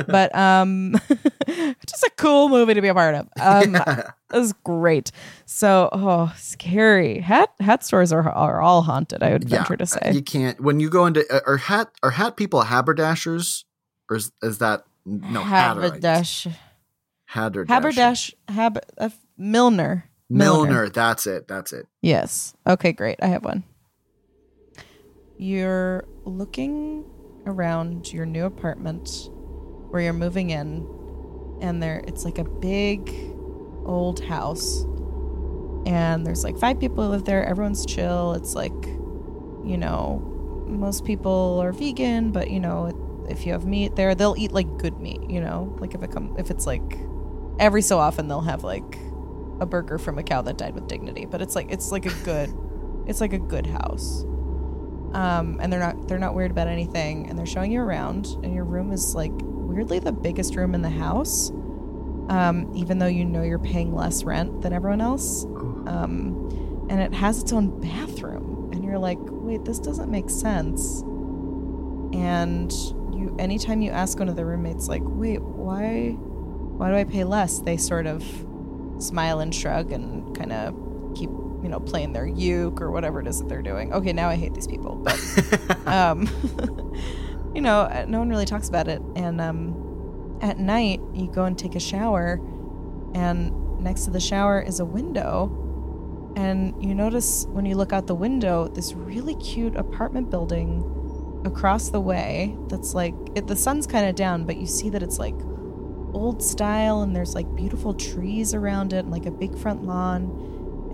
but 0.07 0.33
um, 0.35 0.95
just 1.47 2.03
a 2.03 2.11
cool 2.17 2.49
movie 2.49 2.75
to 2.75 2.81
be 2.81 2.87
a 2.87 2.93
part 2.93 3.15
of. 3.15 3.27
Um, 3.41 3.75
it 3.75 4.13
was 4.31 4.53
great. 4.63 5.11
So 5.45 5.89
oh, 5.91 6.33
scary. 6.37 7.19
Hat 7.19 7.49
hat 7.59 7.83
stores 7.83 8.13
are 8.13 8.29
are 8.29 8.61
all 8.61 8.83
haunted. 8.83 9.23
I 9.23 9.31
would 9.31 9.49
Yeah, 9.49 9.59
venture 9.59 9.77
to 9.77 9.85
say. 9.85 10.11
You 10.13 10.21
can't 10.21 10.59
when 10.61 10.79
you 10.79 10.89
go 10.89 11.05
into 11.05 11.25
are 11.45 11.57
hat 11.57 11.91
are 12.03 12.11
hat 12.11 12.37
people 12.37 12.61
haberdashers 12.61 13.65
or 14.09 14.17
is, 14.17 14.31
is 14.41 14.59
that 14.59 14.85
no 15.05 15.41
hatter, 15.43 15.81
I 15.93 15.99
guess. 15.99 16.47
Haberdash, 16.47 17.65
Haberdash. 17.67 17.67
Haberdash, 17.67 18.33
Hab, 18.49 18.79
uh, 18.97 19.09
milliner. 19.37 20.09
milliner. 20.29 20.89
That's 20.89 21.27
it. 21.27 21.47
That's 21.47 21.73
it. 21.73 21.87
Yes. 22.01 22.53
Okay, 22.67 22.91
great. 22.91 23.17
I 23.21 23.27
have 23.27 23.43
one. 23.43 23.63
You're 25.37 26.05
looking 26.23 27.03
around 27.45 28.11
your 28.11 28.25
new 28.25 28.45
apartment 28.45 29.29
where 29.89 30.01
you're 30.01 30.13
moving 30.13 30.49
in 30.49 30.87
and 31.61 31.81
there 31.81 32.03
it's 32.07 32.25
like 32.25 32.37
a 32.37 32.43
big 32.43 33.09
old 33.85 34.19
house 34.25 34.85
and 35.85 36.25
there's 36.25 36.43
like 36.43 36.57
five 36.57 36.79
people 36.79 37.07
live 37.07 37.25
there. 37.25 37.45
Everyone's 37.45 37.85
chill. 37.85 38.33
It's 38.33 38.55
like, 38.55 38.73
you 39.63 39.77
know, 39.77 40.19
most 40.67 41.05
people 41.05 41.59
are 41.61 41.71
vegan, 41.71 42.31
but 42.31 42.49
you 42.49 42.59
know, 42.59 43.25
if 43.29 43.45
you 43.45 43.53
have 43.53 43.65
meat 43.65 43.95
there, 43.95 44.15
they'll 44.15 44.35
eat 44.37 44.51
like 44.51 44.77
good 44.77 44.99
meat. 44.99 45.21
You 45.29 45.41
know, 45.41 45.75
like 45.79 45.93
if 45.93 46.01
it 46.01 46.11
come 46.11 46.35
if 46.37 46.49
it's 46.49 46.65
like 46.65 46.99
every 47.59 47.81
so 47.81 47.99
often 47.99 48.27
they'll 48.27 48.41
have 48.41 48.63
like 48.63 48.97
a 49.59 49.65
burger 49.65 49.97
from 49.97 50.17
a 50.17 50.23
cow 50.23 50.41
that 50.41 50.57
died 50.57 50.73
with 50.73 50.87
dignity. 50.87 51.25
But 51.25 51.41
it's 51.41 51.55
like 51.55 51.71
it's 51.71 51.91
like 51.91 52.05
a 52.05 52.13
good 52.23 52.51
it's 53.05 53.21
like 53.21 53.33
a 53.33 53.39
good 53.39 53.67
house. 53.67 54.25
Um, 55.15 55.59
and 55.61 55.71
they're 55.71 55.79
not 55.79 56.07
they're 56.07 56.19
not 56.19 56.35
worried 56.35 56.51
about 56.51 56.67
anything, 56.67 57.29
and 57.29 57.39
they're 57.39 57.45
showing 57.45 57.71
you 57.71 57.81
around, 57.81 58.27
and 58.43 58.53
your 58.53 58.65
room 58.65 58.91
is 58.91 59.15
like 59.15 59.31
weirdly 59.33 59.99
the 59.99 60.11
biggest 60.11 60.55
room 60.55 60.75
in 60.75 60.81
the 60.81 60.89
house. 60.89 61.51
Um, 62.29 62.71
even 62.75 62.99
though 62.99 63.07
you 63.07 63.23
know 63.23 63.43
you're 63.43 63.59
paying 63.59 63.93
less 63.93 64.23
rent 64.23 64.61
than 64.61 64.73
everyone 64.73 64.99
else. 65.01 65.45
Um, 65.45 66.85
and 66.89 66.99
it 66.99 67.13
has 67.13 67.41
its 67.41 67.53
own 67.53 67.79
bathroom. 67.79 68.69
And 68.71 68.83
you're 68.83 68.97
like, 68.99 69.19
wait, 69.21 69.63
this 69.65 69.79
doesn't 69.79 70.09
make 70.09 70.29
sense. 70.29 71.01
And 72.13 72.71
you 73.13 73.35
anytime 73.39 73.81
you 73.81 73.91
ask 73.91 74.19
one 74.19 74.29
of 74.29 74.35
the 74.35 74.45
roommates, 74.45 74.87
like, 74.87 75.03
wait, 75.03 75.41
why 75.41 76.17
why 76.77 76.89
do 76.89 76.95
I 76.95 77.03
pay 77.03 77.23
less? 77.23 77.59
They 77.59 77.77
sort 77.77 78.05
of 78.05 78.23
smile 78.99 79.39
and 79.39 79.53
shrug 79.53 79.91
and 79.91 80.35
kind 80.35 80.51
of 80.51 80.75
keep, 81.15 81.29
you 81.65 81.71
know, 81.71 81.79
playing 81.79 82.13
their 82.13 82.27
uke 82.27 82.79
or 82.79 82.91
whatever 82.91 83.19
it 83.19 83.25
is 83.25 83.39
that 83.39 83.49
they're 83.49 83.63
doing. 83.63 83.91
Okay, 83.91 84.13
now 84.13 84.29
I 84.29 84.35
hate 84.35 84.53
these 84.53 84.67
people. 84.67 84.93
But 84.95 85.19
um 85.87 86.29
you 87.55 87.61
know, 87.61 88.05
no 88.07 88.19
one 88.19 88.29
really 88.29 88.45
talks 88.45 88.69
about 88.69 88.87
it. 88.87 89.01
And 89.15 89.41
um 89.41 90.37
at 90.41 90.59
night 90.59 91.01
you 91.11 91.25
go 91.25 91.45
and 91.45 91.57
take 91.57 91.73
a 91.73 91.79
shower 91.79 92.39
and 93.15 93.81
next 93.81 94.05
to 94.05 94.11
the 94.11 94.19
shower 94.19 94.61
is 94.61 94.79
a 94.79 94.85
window 94.85 95.63
and 96.35 96.75
you 96.83 96.93
notice 96.93 97.47
when 97.49 97.65
you 97.65 97.75
look 97.75 97.93
out 97.93 98.05
the 98.05 98.15
window 98.15 98.67
this 98.67 98.93
really 98.93 99.33
cute 99.35 99.75
apartment 99.75 100.29
building 100.29 100.83
across 101.45 101.89
the 101.89 101.99
way 101.99 102.55
that's 102.67 102.93
like 102.93 103.15
it, 103.35 103.47
the 103.47 103.55
sun's 103.55 103.87
kind 103.87 104.05
of 104.07 104.15
down 104.15 104.45
but 104.45 104.57
you 104.57 104.67
see 104.67 104.89
that 104.89 105.01
it's 105.01 105.17
like 105.17 105.35
old 106.13 106.43
style 106.43 107.01
and 107.01 107.15
there's 107.15 107.33
like 107.33 107.55
beautiful 107.55 107.93
trees 107.93 108.53
around 108.53 108.91
it 108.91 108.99
and 108.99 109.11
like 109.11 109.25
a 109.25 109.31
big 109.31 109.57
front 109.57 109.83
lawn 109.83 110.44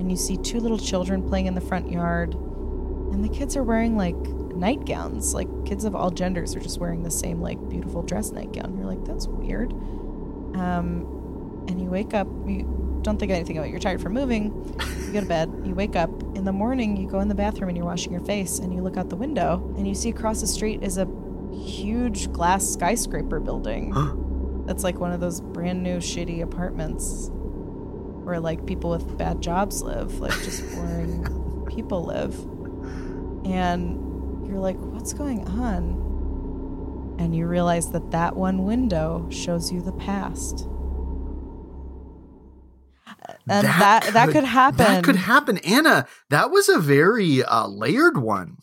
and 0.02 0.10
you 0.10 0.18
see 0.18 0.36
two 0.36 0.60
little 0.60 0.80
children 0.80 1.22
playing 1.22 1.46
in 1.46 1.54
the 1.54 1.62
front 1.62 1.90
yard. 1.92 2.34
And 2.34 3.24
the 3.24 3.30
kids 3.30 3.56
are 3.56 3.62
wearing 3.62 3.96
like 3.96 4.16
nightgowns. 4.16 5.36
Like 5.36 5.48
kids 5.66 5.86
of 5.86 5.96
all 5.96 6.10
genders 6.10 6.56
are 6.56 6.60
just 6.60 6.80
wearing 6.80 7.04
the 7.04 7.12
same 7.12 7.40
like 7.40 7.58
beautiful 7.70 8.02
dress 8.02 8.32
nightgown. 8.32 8.76
You're 8.76 8.88
like 8.88 9.06
that's 9.06 9.28
weird. 9.28 9.72
Um, 9.72 11.66
and 11.68 11.80
you 11.80 11.90
wake 11.90 12.16
up 12.16 12.28
you 12.48 13.00
don't 13.04 13.20
think 13.20 13.32
anything 13.32 13.58
about 13.58 13.68
it. 13.68 13.72
You're 13.72 13.80
tired 13.80 14.02
from 14.02 14.14
moving. 14.14 14.76
You 15.06 15.14
go 15.14 15.22
to 15.22 15.26
bed. 15.28 15.52
You 15.64 15.76
wake 15.76 15.96
up. 15.96 16.10
In 16.36 16.46
the 16.46 16.52
morning 16.52 16.98
you 16.98 17.08
go 17.08 17.20
in 17.20 17.28
the 17.28 17.36
bathroom 17.36 17.70
and 17.70 17.78
you're 17.78 17.86
washing 17.86 18.12
your 18.12 18.26
face 18.26 18.58
and 18.58 18.74
you 18.74 18.82
look 18.82 18.98
out 18.98 19.10
the 19.10 19.16
window 19.16 19.64
and 19.78 19.88
you 19.88 19.94
see 19.94 20.10
across 20.10 20.42
the 20.42 20.48
street 20.48 20.82
is 20.82 20.98
a 20.98 21.08
huge 21.54 22.32
glass 22.32 22.68
skyscraper 22.68 23.40
building. 23.40 23.94
That's 24.66 24.84
like 24.84 25.00
one 25.00 25.12
of 25.12 25.20
those 25.20 25.42
brand 25.42 25.84
new 25.84 25.98
shitty 25.98 26.42
apartments 26.42 27.30
where 28.32 28.40
like 28.40 28.66
people 28.66 28.90
with 28.90 29.18
bad 29.18 29.42
jobs 29.42 29.82
live 29.82 30.22
like 30.22 30.32
just 30.44 30.64
boring 30.74 31.66
people 31.68 32.06
live 32.06 32.34
and 33.46 34.48
you're 34.48 34.58
like 34.58 34.78
what's 34.78 35.12
going 35.12 35.46
on 35.50 37.18
and 37.20 37.36
you 37.36 37.46
realize 37.46 37.92
that 37.92 38.12
that 38.12 38.38
one 38.38 38.64
window 38.64 39.28
shows 39.30 39.70
you 39.70 39.82
the 39.82 39.92
past 39.92 40.62
and 43.50 43.68
that 43.68 44.14
that, 44.14 44.30
could, 44.30 44.46
happen 44.46 44.78
That 44.78 45.04
could 45.04 45.16
happen. 45.18 45.58
Anna, 45.58 46.08
that 46.30 46.52
was 46.52 46.70
a 46.70 46.80
very 46.80 47.44
uh, 47.44 47.68
layered 47.68 48.18
one. 48.18 48.60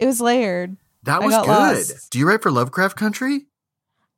it 0.00 0.06
was 0.06 0.20
layered 0.20 0.76
That 1.04 1.22
was 1.22 1.32
good. 1.36 1.46
lost. 1.46 2.10
Do 2.10 2.18
you 2.18 2.26
write 2.26 2.42
for 2.42 2.50
Lovecraft 2.50 2.96
Country? 2.96 3.46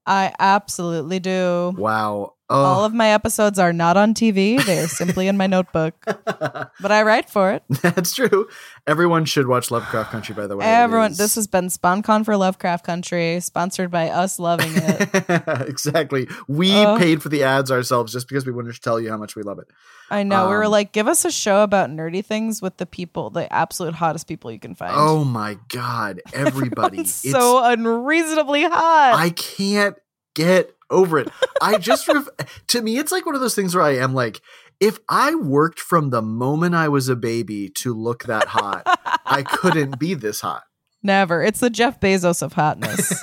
i 0.07 0.33
absolutely 0.39 1.19
do 1.21 1.75
Wow. 1.77 2.36
All 2.49 2.83
Oh, 2.83 2.85
of 2.87 2.95
my 2.95 3.09
episodes 3.09 3.59
are 3.59 3.73
not 3.73 3.97
on 3.97 4.15
tv 4.15 4.65
they're 4.65 4.87
simply 4.89 5.27
in 5.29 5.37
my 5.37 5.47
notebook 5.47 5.95
but 6.05 6.93
i 6.93 7.03
write 7.03 7.29
for 7.29 7.51
it 7.53 7.63
that's 7.83 8.15
true. 8.15 8.49
Everyone 8.87 9.25
should 9.25 9.49
watch 9.49 9.73
Lovecraft 9.73 10.13
Country, 10.13 10.33
by 10.33 10.47
the 10.47 10.57
way. 10.57 10.65
Everyone 10.65 11.11
is- 11.11 11.19
this 11.19 11.35
has 11.35 11.49
been 11.49 11.67
sponcon 11.67 12.25
for 12.25 12.37
lovecraft 12.37 12.85
country 12.87 13.41
sponsored 13.41 13.91
by 13.91 14.09
us 14.11 14.39
loving 14.39 14.71
it 14.75 15.09
exactly. 15.69 16.29
We 16.47 16.73
Ugh. 16.73 16.97
paid 16.99 17.21
for 17.21 17.29
the 17.29 17.43
ads 17.43 17.73
ourselves 17.73 18.13
just 18.13 18.29
because 18.29 18.47
we 18.47 18.53
wanted 18.53 18.75
to 18.75 18.81
tell 18.81 19.01
you 19.01 19.11
how 19.11 19.17
much 19.17 19.35
we 19.35 19.43
love 19.43 19.59
it. 19.59 19.67
I 20.09 20.23
know. 20.23 20.49
we 20.49 20.55
were 20.55 20.65
Um, 20.67 20.71
like, 20.71 20.93
give 20.93 21.09
us 21.09 21.25
a 21.25 21.33
show 21.33 21.65
about 21.65 21.91
nerdy 21.91 22.25
things 22.25 22.63
with 22.63 22.77
the 22.77 22.87
people, 22.87 23.31
the 23.31 23.53
absolute 23.53 23.95
hottest 23.97 24.29
people 24.29 24.53
you 24.53 24.61
can 24.61 24.77
find. 24.77 24.93
Oh 24.95 25.25
my 25.25 25.59
god, 25.69 26.21
everybody! 26.33 26.99
It's 27.01 27.11
so 27.29 27.65
unreasonably 27.65 28.63
hot. 28.63 29.15
I 29.17 29.31
can't 29.31 29.97
get 30.37 30.71
over 30.91 31.19
it. 31.19 31.29
I 31.61 31.79
just 31.79 32.07
ref- 32.13 32.29
to 32.69 32.81
me, 32.83 32.99
it's 32.99 33.11
like 33.11 33.27
one 33.27 33.35
of 33.35 33.41
those 33.41 33.57
things 33.57 33.75
where 33.75 33.83
I 33.83 33.97
am 33.97 34.15
like, 34.15 34.41
if 34.79 34.99
I 35.09 35.35
worked 35.35 35.81
from 35.81 36.11
the 36.11 36.23
moment 36.23 36.75
I 36.77 36.87
was 36.89 37.09
a 37.09 37.17
baby 37.17 37.69
to 37.77 37.93
look 37.95 38.25
that 38.25 38.47
hot, 38.47 38.83
I 39.27 39.43
couldn't 39.43 39.99
be 39.99 40.15
this 40.15 40.43
hot. 40.43 40.63
Never. 41.03 41.43
It's 41.43 41.61
the 41.61 41.71
Jeff 41.71 41.99
Bezos 42.01 42.43
of 42.43 42.53
hotness. 42.53 43.23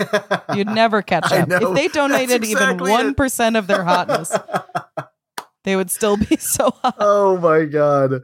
You'd 0.56 0.67
never 0.67 1.02
catch 1.04 1.32
up. 1.32 1.49
If 1.52 1.73
they 1.76 1.88
donated 1.89 2.41
That's 2.41 2.49
even 2.52 2.78
one 2.80 3.13
it. 3.17 3.56
of 3.56 3.67
their 3.67 3.84
hotness, 3.84 4.36
they 5.63 5.76
would 5.76 5.91
still 5.91 6.17
be 6.17 6.38
so 6.38 6.71
hot. 6.82 6.95
oh 6.99 7.38
my 7.38 7.65
god. 7.65 8.21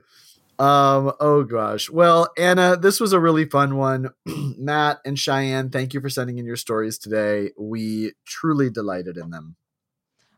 Um, 0.59 1.13
oh 1.21 1.43
gosh. 1.43 1.89
Well, 1.89 2.29
Anna, 2.37 2.75
this 2.75 2.99
was 2.99 3.13
a 3.13 3.19
really 3.19 3.45
fun 3.45 3.77
one. 3.77 4.09
Matt 4.25 4.99
and 5.05 5.17
Cheyenne, 5.17 5.69
thank 5.69 5.93
you 5.93 6.01
for 6.01 6.09
sending 6.09 6.37
in 6.37 6.45
your 6.45 6.57
stories 6.57 6.97
today. 6.97 7.51
We 7.57 8.11
truly 8.25 8.69
delighted 8.69 9.15
in 9.17 9.29
them. 9.29 9.55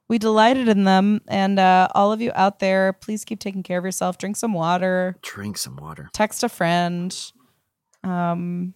We 0.08 0.20
delighted 0.20 0.68
in 0.68 0.84
them, 0.84 1.22
and 1.30 1.58
uh, 1.58 1.88
all 1.96 2.12
of 2.12 2.22
you 2.22 2.32
out 2.36 2.60
there, 2.60 2.92
please 2.92 3.24
keep 3.24 3.40
taking 3.40 3.64
care 3.64 3.80
of 3.80 3.86
yourself. 3.86 4.18
Drink 4.18 4.36
some 4.36 4.54
water. 4.54 5.16
Drink 5.22 5.58
some 5.58 5.78
water. 5.78 6.10
Text 6.14 6.44
a 6.44 6.50
friend. 6.50 7.18
Um, 8.04 8.74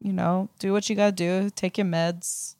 you 0.00 0.12
know, 0.14 0.48
do 0.58 0.72
what 0.72 0.88
you 0.88 0.96
gotta 0.96 1.12
do. 1.12 1.50
Take 1.54 1.76
your 1.78 1.86
meds. 1.86 2.56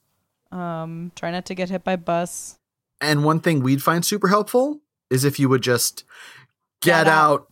Um, 0.53 1.11
try 1.17 1.31
not 1.31 1.47
to 1.47 1.55
get 1.55 1.71
hit 1.71 1.83
by 1.85 1.97
bus. 1.97 2.59
And 3.01 3.25
one 3.25 3.41
thing 3.41 3.63
we'd 3.63 3.83
find 3.83 4.05
super 4.05 4.29
helpful 4.29 4.83
is 5.11 5.25
if 5.25 5.41
you 5.41 5.49
would 5.49 5.63
just 5.63 6.05
get, 6.83 7.05
Get 7.05 7.09
out. 7.09 7.41
out. 7.41 7.52